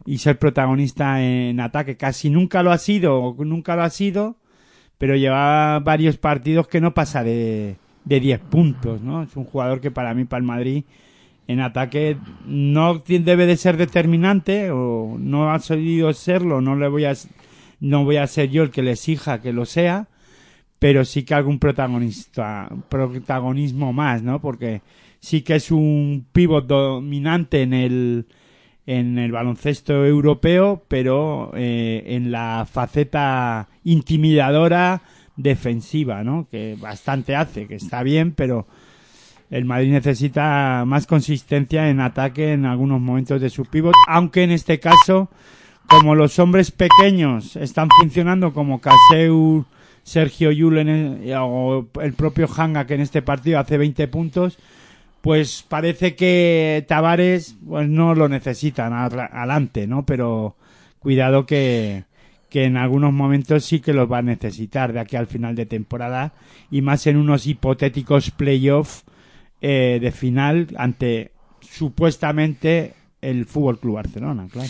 [0.06, 1.98] y ser protagonista en ataque.
[1.98, 4.38] Casi nunca lo ha sido, o nunca lo ha sido,
[4.98, 9.24] pero lleva varios partidos que no pasa de, de 10 puntos, ¿no?
[9.24, 10.86] Es un jugador que para mí, para el Madrid,
[11.48, 17.06] en ataque no debe de ser determinante, o no ha solido serlo, no le voy
[17.06, 17.14] a,
[17.80, 20.08] no voy a ser yo el que le exija que lo sea,
[20.80, 24.40] pero sí que algún protagonista, protagonismo más, ¿no?
[24.40, 24.82] Porque
[25.20, 28.26] sí que es un pivot dominante en el,
[28.86, 35.02] en el baloncesto europeo, pero eh, en la faceta intimidadora
[35.36, 36.48] defensiva, ¿no?
[36.50, 38.68] Que bastante hace, que está bien, pero
[39.50, 44.52] el Madrid necesita más consistencia en ataque en algunos momentos de su pivot, aunque en
[44.52, 45.30] este caso,
[45.88, 49.66] como los hombres pequeños están funcionando como Caseu,
[50.04, 54.58] Sergio Yul en el- o el propio Hanga que en este partido hace 20 puntos,
[55.22, 60.06] pues parece que Tavares pues no lo necesitan adelante, ¿no?
[60.06, 60.56] Pero
[61.00, 62.04] cuidado que,
[62.50, 65.66] que en algunos momentos sí que los va a necesitar de aquí al final de
[65.66, 66.34] temporada
[66.72, 69.04] y más en unos hipotéticos playoffs
[69.62, 74.70] eh, de final ante supuestamente el Fútbol Club Barcelona, claro.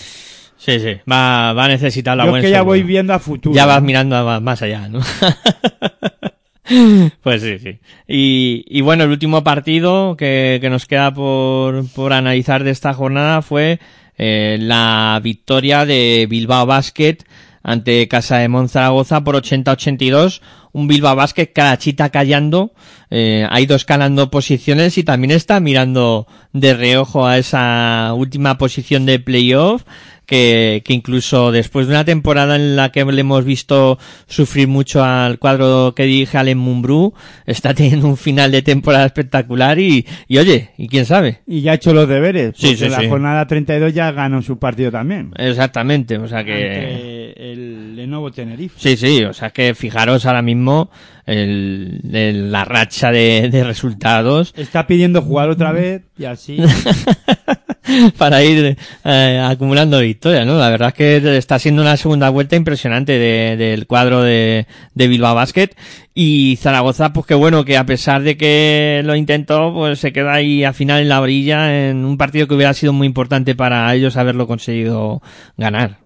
[0.58, 3.54] Sí, sí, va, va a necesitar la Yo buena que ya voy viendo a futuro.
[3.56, 5.00] Ya vas mirando a- más allá, ¿no?
[7.22, 7.80] pues sí, sí.
[8.08, 12.94] Y, y bueno, el último partido que, que nos queda por, por analizar de esta
[12.94, 13.80] jornada fue
[14.18, 17.18] eh, la victoria de Bilbao Basket
[17.64, 20.42] ante Casa de Monzaragoza por 80-82.
[20.74, 22.72] Un Bilbao Basket carachita callando,
[23.10, 29.06] eh, ha ido escalando posiciones y también está mirando de reojo a esa última posición
[29.06, 29.84] de playoff
[30.28, 33.98] que, que incluso después de una temporada en la que le hemos visto
[34.28, 37.16] sufrir mucho al cuadro que dirige Allen Mumbrú,
[37.48, 41.40] está teniendo un final de temporada espectacular y, y oye, y quién sabe.
[41.48, 42.54] Y ya ha hecho los deberes.
[42.58, 43.08] Sí, sí, la sí.
[43.10, 45.32] jornada 32 ya ganó su partido también.
[45.38, 46.52] Exactamente, o sea que...
[46.54, 48.76] Ante el Lenovo Tenerife.
[48.78, 50.92] Sí, sí, o sea que fijaros ahora mismo
[51.26, 56.58] el, el- la racha de, de resultados Está pidiendo jugar otra vez y así.
[58.18, 60.58] para ir eh, acumulando victorias, ¿no?
[60.58, 65.08] La verdad es que está siendo una segunda vuelta impresionante de- del cuadro de, de
[65.08, 65.70] Bilbao Basket
[66.14, 70.34] y Zaragoza, pues que bueno, que a pesar de que lo intentó, pues se queda
[70.34, 73.94] ahí al final en la orilla en un partido que hubiera sido muy importante para
[73.94, 75.22] ellos haberlo conseguido
[75.58, 76.00] ganar.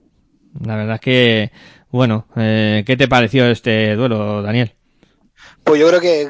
[0.63, 1.51] La verdad es que,
[1.91, 4.73] bueno, eh, ¿qué te pareció este duelo, Daniel?
[5.63, 6.27] Pues yo creo que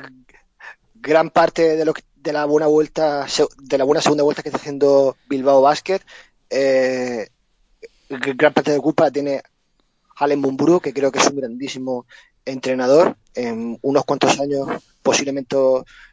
[0.95, 3.25] gran parte de lo que- de la buena vuelta,
[3.57, 6.01] de la buena segunda vuelta que está haciendo Bilbao Basket,
[6.49, 7.27] eh,
[8.09, 9.41] gran parte de culpa la tiene
[10.17, 12.05] Allen Mumburu, que creo que es un grandísimo
[12.45, 13.17] entrenador.
[13.33, 14.67] En unos cuantos años
[15.01, 15.55] posiblemente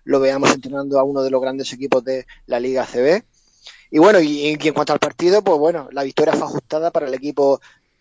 [0.05, 3.25] lo veamos entrenando a uno de los grandes equipos de la Liga CB.
[3.91, 7.15] Y bueno, y en cuanto al partido, pues bueno, la victoria fue ajustada para el
[7.15, 7.61] equipo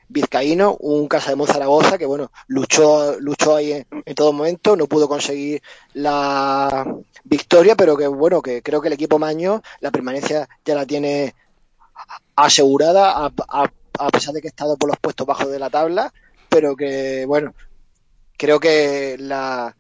[0.09, 5.07] vizcaíno, un Casa de Monzaragoza que bueno, luchó, luchó ahí en, todo momento, no pudo
[5.07, 5.61] conseguir
[5.93, 6.85] la
[7.23, 11.35] victoria, pero que bueno, que creo que el equipo Maño la permanencia ya la tiene
[12.35, 16.13] asegurada a pesar de que ha estado por los puestos bajos de la tabla,
[16.49, 17.53] pero que bueno,
[18.37, 19.75] creo que la,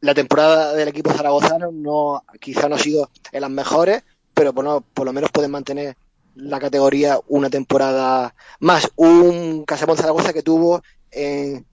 [0.00, 4.04] la temporada del equipo zaragozano no quizá no ha sido en las mejores,
[4.34, 5.96] pero bueno, por lo menos pueden mantener
[6.36, 8.90] la categoría una temporada más.
[8.96, 11.66] Un Casamón Zaragoza que tuvo en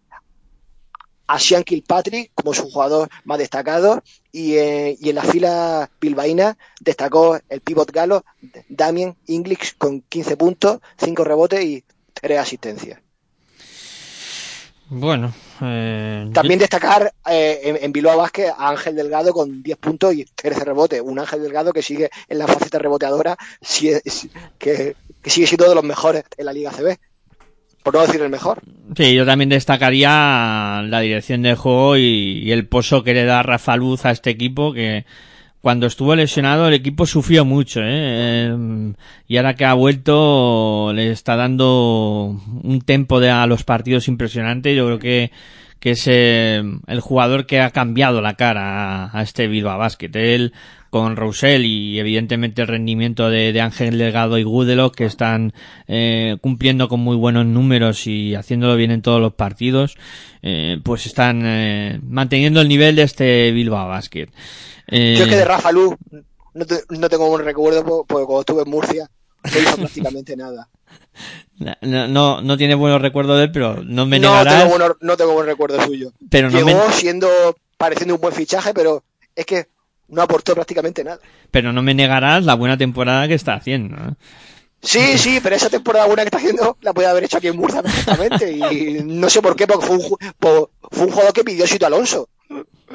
[1.28, 6.58] a Sean Kilpatrick como su jugador más destacado y, eh, y en la fila bilbaína
[6.82, 8.26] destacó el pivot galo
[8.70, 11.84] Damien English con 15 puntos, 5 rebotes y
[12.14, 13.03] 3 asistencias.
[14.90, 20.14] Bueno, eh, También destacar eh, en, en Bilbao Vázquez a Ángel Delgado con 10 puntos
[20.14, 21.02] y 13 rebotes.
[21.02, 24.28] Un Ángel Delgado que sigue en la faceta reboteadora, si es-
[24.60, 26.98] que, que sigue siendo de los mejores en la Liga CB.
[27.82, 28.62] Por no decir el mejor.
[28.96, 33.44] Sí, yo también destacaría la dirección de juego y, y el pozo que le da
[33.44, 35.06] Rafa Luz a este equipo que
[35.64, 37.86] cuando estuvo lesionado el equipo sufrió mucho, ¿eh?
[37.88, 38.94] Eh,
[39.30, 44.76] y ahora que ha vuelto le está dando un tempo de a los partidos impresionante.
[44.76, 45.32] Yo creo que
[45.80, 50.12] que es eh, el jugador que ha cambiado la cara a, este Bilbao Basket.
[50.94, 55.52] Con Roussel y evidentemente el rendimiento de, de Ángel Delgado y Gudelo que están
[55.88, 59.96] eh, cumpliendo con muy buenos números y haciéndolo bien en todos los partidos,
[60.44, 64.30] eh, pues están eh, manteniendo el nivel de este Bilbao Basket.
[64.88, 65.96] Eh, Yo es que de Rafa Luz
[66.54, 69.10] no, te- no tengo un recuerdo po- porque cuando estuve en Murcia
[69.44, 70.70] no hizo prácticamente nada.
[71.82, 74.64] no, no, no tiene buenos recuerdos de él, pero no me No negarás.
[74.64, 76.12] tengo, buen, no tengo buen recuerdo suyo.
[76.30, 77.28] pero no Llegó me, siendo,
[77.78, 79.04] pareciendo un buen fichaje, pero
[79.36, 79.73] es que
[80.14, 81.20] no aportó prácticamente nada.
[81.52, 83.96] pero no me negarás la buena temporada que está haciendo.
[83.98, 84.14] ¿eh?
[84.82, 87.56] Sí, sí, pero esa temporada buena que está haciendo la puede haber hecho aquí en
[87.58, 88.52] Murcia perfectamente.
[88.52, 90.04] Y no sé por qué, porque fue un,
[90.92, 92.28] fue un jugador que pidió Sito Alonso.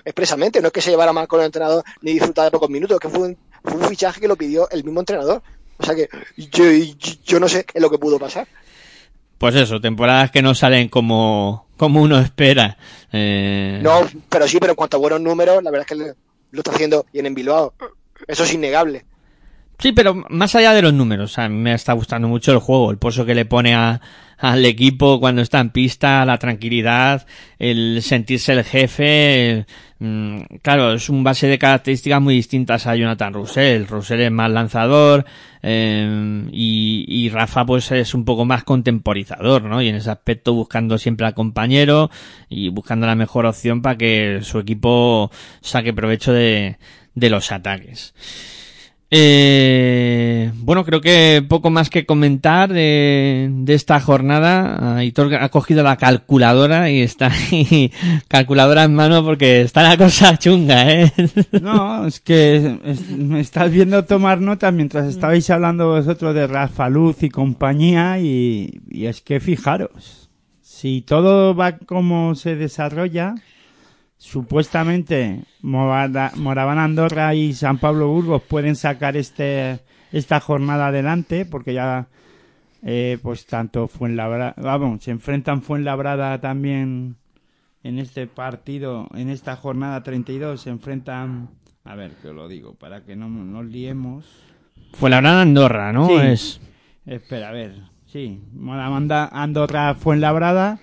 [0.04, 2.94] Expresamente, no es que se llevara mal con el entrenador ni disfrutara de pocos minutos,
[2.96, 5.42] es que fue un, fue un fichaje que lo pidió el mismo entrenador.
[5.78, 8.46] O sea que yo, yo, yo no sé qué es lo que pudo pasar.
[9.38, 12.76] Pues eso, temporadas que no salen como, como uno espera.
[13.12, 16.14] Eh, No, pero sí, pero en cuanto a buenos números, la verdad es que
[16.50, 17.74] lo, está haciendo bien en Bilbao.
[18.26, 19.04] Eso es innegable.
[19.78, 22.90] Sí, pero más allá de los números, a mí me está gustando mucho el juego,
[22.90, 24.00] el pozo que le pone a,
[24.38, 27.26] al equipo cuando está en pista, la tranquilidad,
[27.58, 29.66] el sentirse el jefe.
[29.98, 33.86] mm, claro, es un base de características muy distintas a Jonathan Russell.
[33.86, 35.24] Russell es más lanzador
[35.62, 39.82] eh, y, y Rafa pues es un poco más contemporizador, ¿no?
[39.82, 42.10] Y en ese aspecto buscando siempre al compañero
[42.48, 45.30] y buscando la mejor opción para que su equipo
[45.60, 46.78] saque provecho de,
[47.14, 48.14] de los ataques.
[49.10, 54.96] Eh, bueno, creo que poco más que comentar de, de esta jornada.
[54.96, 57.90] Aitor ha cogido la calculadora y está ahí,
[58.28, 61.12] calculadora en mano porque está la cosa chunga, ¿eh?
[61.62, 62.78] No, es que
[63.16, 68.80] me estás viendo tomar nota mientras estabais hablando vosotros de Rafa Luz y compañía y,
[68.90, 70.28] y es que fijaros,
[70.60, 73.36] si todo va como se desarrolla,
[74.18, 79.80] supuestamente Moraván Andorra y San Pablo Burgos pueden sacar este
[80.12, 82.08] esta jornada adelante porque ya
[82.82, 87.16] eh, pues tanto Fuenlabrada, vamos, se enfrentan Fuenlabrada también
[87.82, 91.50] en este partido, en esta jornada 32, se enfrentan,
[91.84, 94.26] a ver, que os lo digo, para que no nos liemos.
[94.92, 96.06] Fue la gran Andorra, ¿no?
[96.06, 96.14] Sí.
[96.14, 96.60] Es,
[97.06, 97.74] Espera, a ver,
[98.06, 100.80] sí, Moravanda Andorra Fuenlabrada.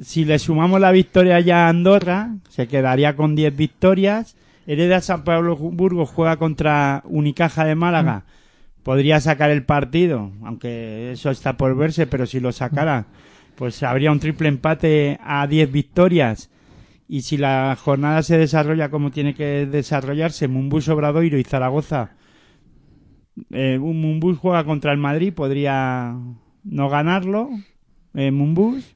[0.00, 4.36] Si le sumamos la victoria ya a Andorra, se quedaría con 10 victorias.
[4.66, 8.24] Hereda San Pablo Burgos juega contra Unicaja de Málaga.
[8.82, 13.06] Podría sacar el partido, aunque eso está por verse, pero si lo sacara,
[13.54, 16.50] pues habría un triple empate a 10 victorias.
[17.06, 22.16] Y si la jornada se desarrolla como tiene que desarrollarse, Mumbus Obradoiro y Zaragoza
[23.50, 26.16] eh, Mumbus juega contra el Madrid, podría
[26.64, 27.50] no ganarlo,
[28.14, 28.94] eh, Mumbus,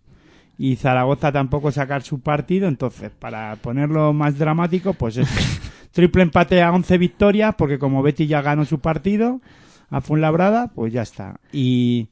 [0.59, 5.29] y Zaragoza tampoco sacar su partido, entonces, para ponerlo más dramático, pues es
[5.93, 9.41] triple empate a 11 victorias, porque como Betty ya ganó su partido
[9.91, 11.39] a Fuenlabrada, pues ya está.
[11.53, 12.09] Y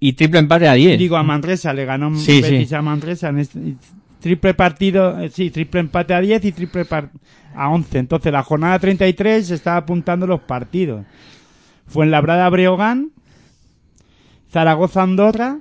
[0.00, 0.98] y triple empate a 10.
[0.98, 2.74] digo, a Manresa le ganó Sí, Betis sí.
[2.74, 3.76] a Manresa en este-
[4.20, 6.86] triple partido, eh, sí, triple empate a 10 y triple
[7.54, 7.98] a 11.
[7.98, 11.06] Entonces, la jornada 33 se está apuntando los partidos.
[11.86, 13.12] Fuenlabrada Breogán,
[14.50, 15.58] Zaragoza Andorra,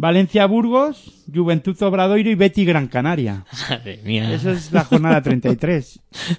[0.00, 3.44] Valencia Burgos, Juventud Obradoiro y Betty Gran Canaria.
[3.68, 4.32] Madre mía.
[4.32, 5.98] Eso es la jornada 33.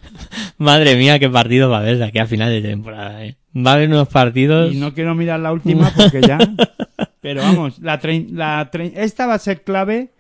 [0.58, 3.36] Madre mía, qué partido va a haber de aquí a final de temporada, ¿eh?
[3.58, 4.74] Va a haber unos partidos.
[4.74, 6.38] Y no quiero mirar la última porque ya.
[7.22, 10.14] Pero vamos, la, trein- la trein- esta va a ser clave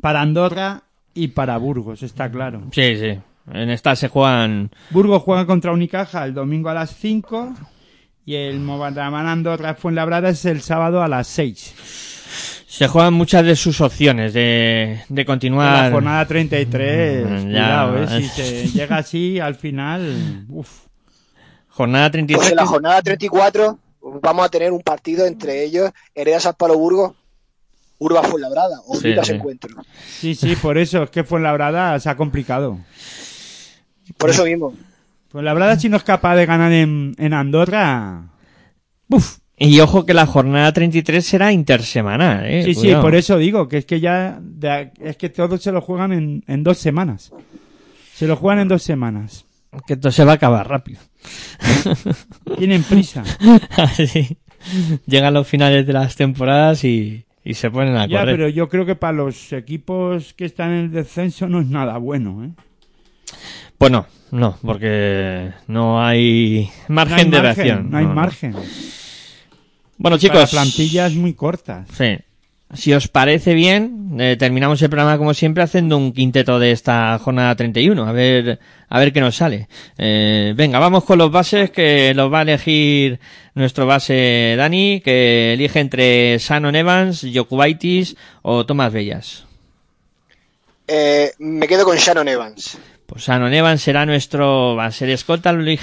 [0.00, 0.82] para Andorra
[1.14, 2.62] y para Burgos, está claro.
[2.72, 3.18] Sí, sí.
[3.52, 4.70] En esta se juegan.
[4.90, 7.54] Burgos juega contra Unicaja el domingo a las 5
[8.24, 11.74] y el Movadamán Andorra Fuenlabrada es el sábado a las 6.
[12.66, 15.84] Se juegan muchas de sus opciones de, de continuar.
[15.84, 18.16] la jornada 33, Mm, cuidado, ya.
[18.16, 20.68] eh, si se llega así al final, uf.
[21.68, 22.50] Jornada Pues 33.
[22.50, 23.78] en la jornada 34
[24.22, 27.12] vamos a tener un partido entre ellos, Hereda San Pablo Burgos,
[27.98, 29.32] Urba Fuenlabrada, o sí, sí.
[29.32, 29.70] encuentro.
[30.06, 32.78] Sí, sí, por eso es que Fuenlabrada se ha complicado.
[34.18, 34.74] Por eso mismo.
[35.34, 38.28] Fuenlabrada si no es capaz de ganar en, en Andorra,
[39.08, 39.38] uf.
[39.58, 42.62] Y ojo que la jornada 33 será intersemanal, ¿eh?
[42.66, 45.80] Sí, sí, por eso digo que es que ya de- es que todos se lo
[45.80, 47.32] juegan en, en dos semanas.
[48.14, 49.44] Se lo juegan en dos semanas.
[49.88, 51.00] Que esto se va a acabar rápido.
[52.56, 53.24] Tienen prisa.
[53.76, 54.38] Así.
[55.04, 58.36] Llegan los finales de las temporadas y, y se ponen a Ya, correr.
[58.36, 61.98] pero yo creo que para los equipos que están en el descenso no es nada
[61.98, 62.50] bueno, ¿eh?
[63.84, 67.90] Pues no, no, porque no hay margen No hay de margen, reacción.
[67.90, 68.14] no hay no.
[68.14, 68.56] margen.
[69.98, 70.52] Bueno, chicos.
[70.52, 71.86] plantillas muy cortas.
[71.92, 72.16] Sí.
[72.72, 77.18] Si os parece bien, eh, terminamos el programa como siempre haciendo un quinteto de esta
[77.18, 78.08] jornada 31.
[78.08, 78.58] A ver,
[78.88, 79.68] a ver qué nos sale.
[79.98, 83.20] Eh, venga, vamos con los bases que los va a elegir
[83.54, 89.44] nuestro base Dani, que elige entre Shannon Evans, Jokubaitis o Tomás Bellas.
[90.88, 92.78] Eh, me quedo con Shannon Evans.
[93.06, 95.80] Pues Shannon Evans será nuestro, va a ser escolta, Luis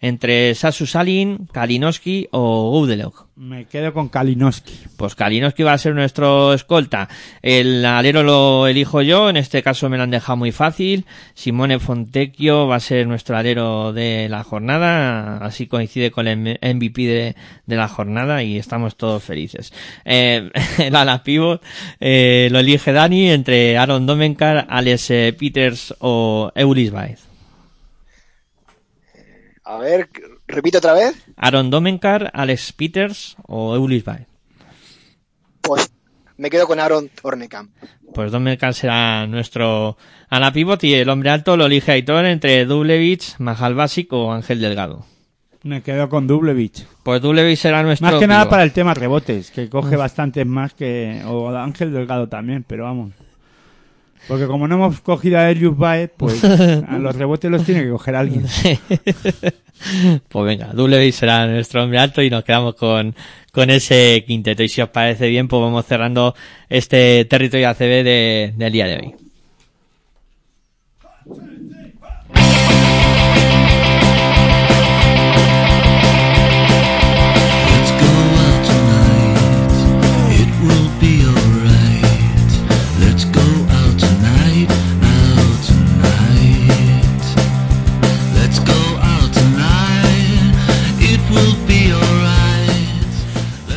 [0.00, 3.26] entre Sasu Salin, Kalinowski o Goudelog.
[3.34, 4.78] Me quedo con Kalinowski.
[4.98, 7.08] Pues Kalinowski va a ser nuestro escolta.
[7.40, 11.06] El alero lo elijo yo, en este caso me lo han dejado muy fácil.
[11.32, 17.02] Simone Fontecchio va a ser nuestro alero de la jornada, así coincide con el MVP
[17.02, 19.72] de, de la jornada y estamos todos felices.
[20.04, 21.62] Eh, el ala pivot
[22.00, 27.20] eh, lo elige Dani entre Aaron Domenkar, Alex eh, Peters o Eulis Baez.
[29.64, 30.10] A ver,
[30.52, 31.14] repito otra vez.
[31.36, 34.26] Aaron Domenkar, Alex Peters o Eulis Baez.
[35.60, 35.92] Pues
[36.36, 37.70] me quedo con Aaron Ornekamp.
[38.14, 39.96] Pues Domenkar será nuestro
[40.28, 44.60] ala pivot y el hombre alto lo elige Aitor entre Dublevich, Mahal Basic o Ángel
[44.60, 45.06] Delgado.
[45.62, 46.84] Me quedo con Dublevich.
[47.04, 50.74] Pues Dublevich será nuestro Más que nada para el tema rebotes, que coge bastantes más
[50.74, 51.22] que...
[51.26, 53.12] O Ángel Delgado también, pero vamos.
[54.28, 57.90] Porque como no hemos cogido a Elius Baez, pues a los rebotes los tiene que
[57.90, 58.46] coger alguien.
[60.28, 63.16] Pues venga, Dublevich será nuestro hombre alto y nos quedamos con,
[63.50, 64.62] con ese quinteto.
[64.62, 66.36] Y si os parece bien, pues vamos cerrando
[66.68, 69.14] este territorio ACB de, del día de hoy.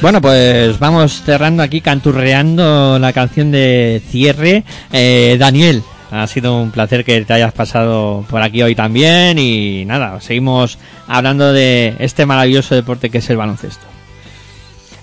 [0.06, 4.64] Bueno, pues vamos cerrando aquí, canturreando la canción de cierre.
[4.94, 5.82] Eh, Daniel,
[6.12, 10.78] ha sido un placer que te hayas pasado por aquí hoy también y nada, seguimos
[11.08, 13.84] hablando de este maravilloso deporte que es el baloncesto.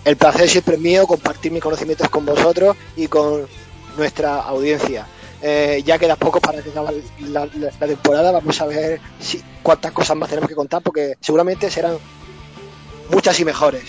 [0.04, 3.48] El placer siempre es mío compartir mis conocimientos con vosotros y con
[3.96, 5.04] nuestra audiencia.
[5.42, 7.48] Eh, ya queda poco para que acabe la,
[7.88, 8.30] temporada.
[8.30, 11.96] Vamos a ver si, cuántas cosas más tenemos que contar porque seguramente serán
[13.10, 13.82] muchas y mejores.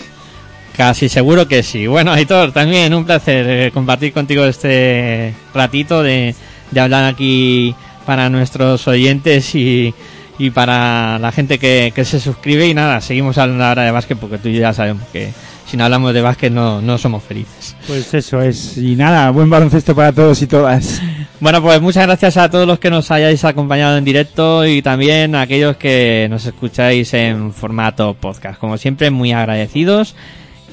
[0.76, 1.86] Casi seguro que sí.
[1.86, 6.34] Bueno, Aitor, también un placer eh, compartir contigo este ratito de,
[6.70, 9.94] de hablar aquí para nuestros oyentes y,
[10.36, 12.66] y para la gente que, que se suscribe.
[12.66, 15.32] Y nada, seguimos hablando ahora de básquet porque tú ya sabemos que
[15.66, 17.76] si no hablamos de básquet no, no somos felices.
[17.86, 18.76] Pues eso es.
[18.76, 21.00] Y nada, buen baloncesto para todos y todas.
[21.40, 25.34] Bueno, pues muchas gracias a todos los que nos hayáis acompañado en directo y también
[25.34, 28.58] a aquellos que nos escucháis en formato podcast.
[28.58, 30.14] Como siempre, muy agradecidos.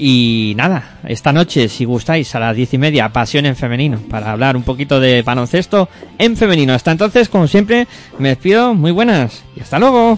[0.03, 4.31] Y nada, esta noche, si gustáis, a las diez y media, Pasión en Femenino, para
[4.31, 6.73] hablar un poquito de baloncesto en femenino.
[6.73, 7.87] Hasta entonces, como siempre,
[8.17, 10.17] me despido, muy buenas y hasta luego.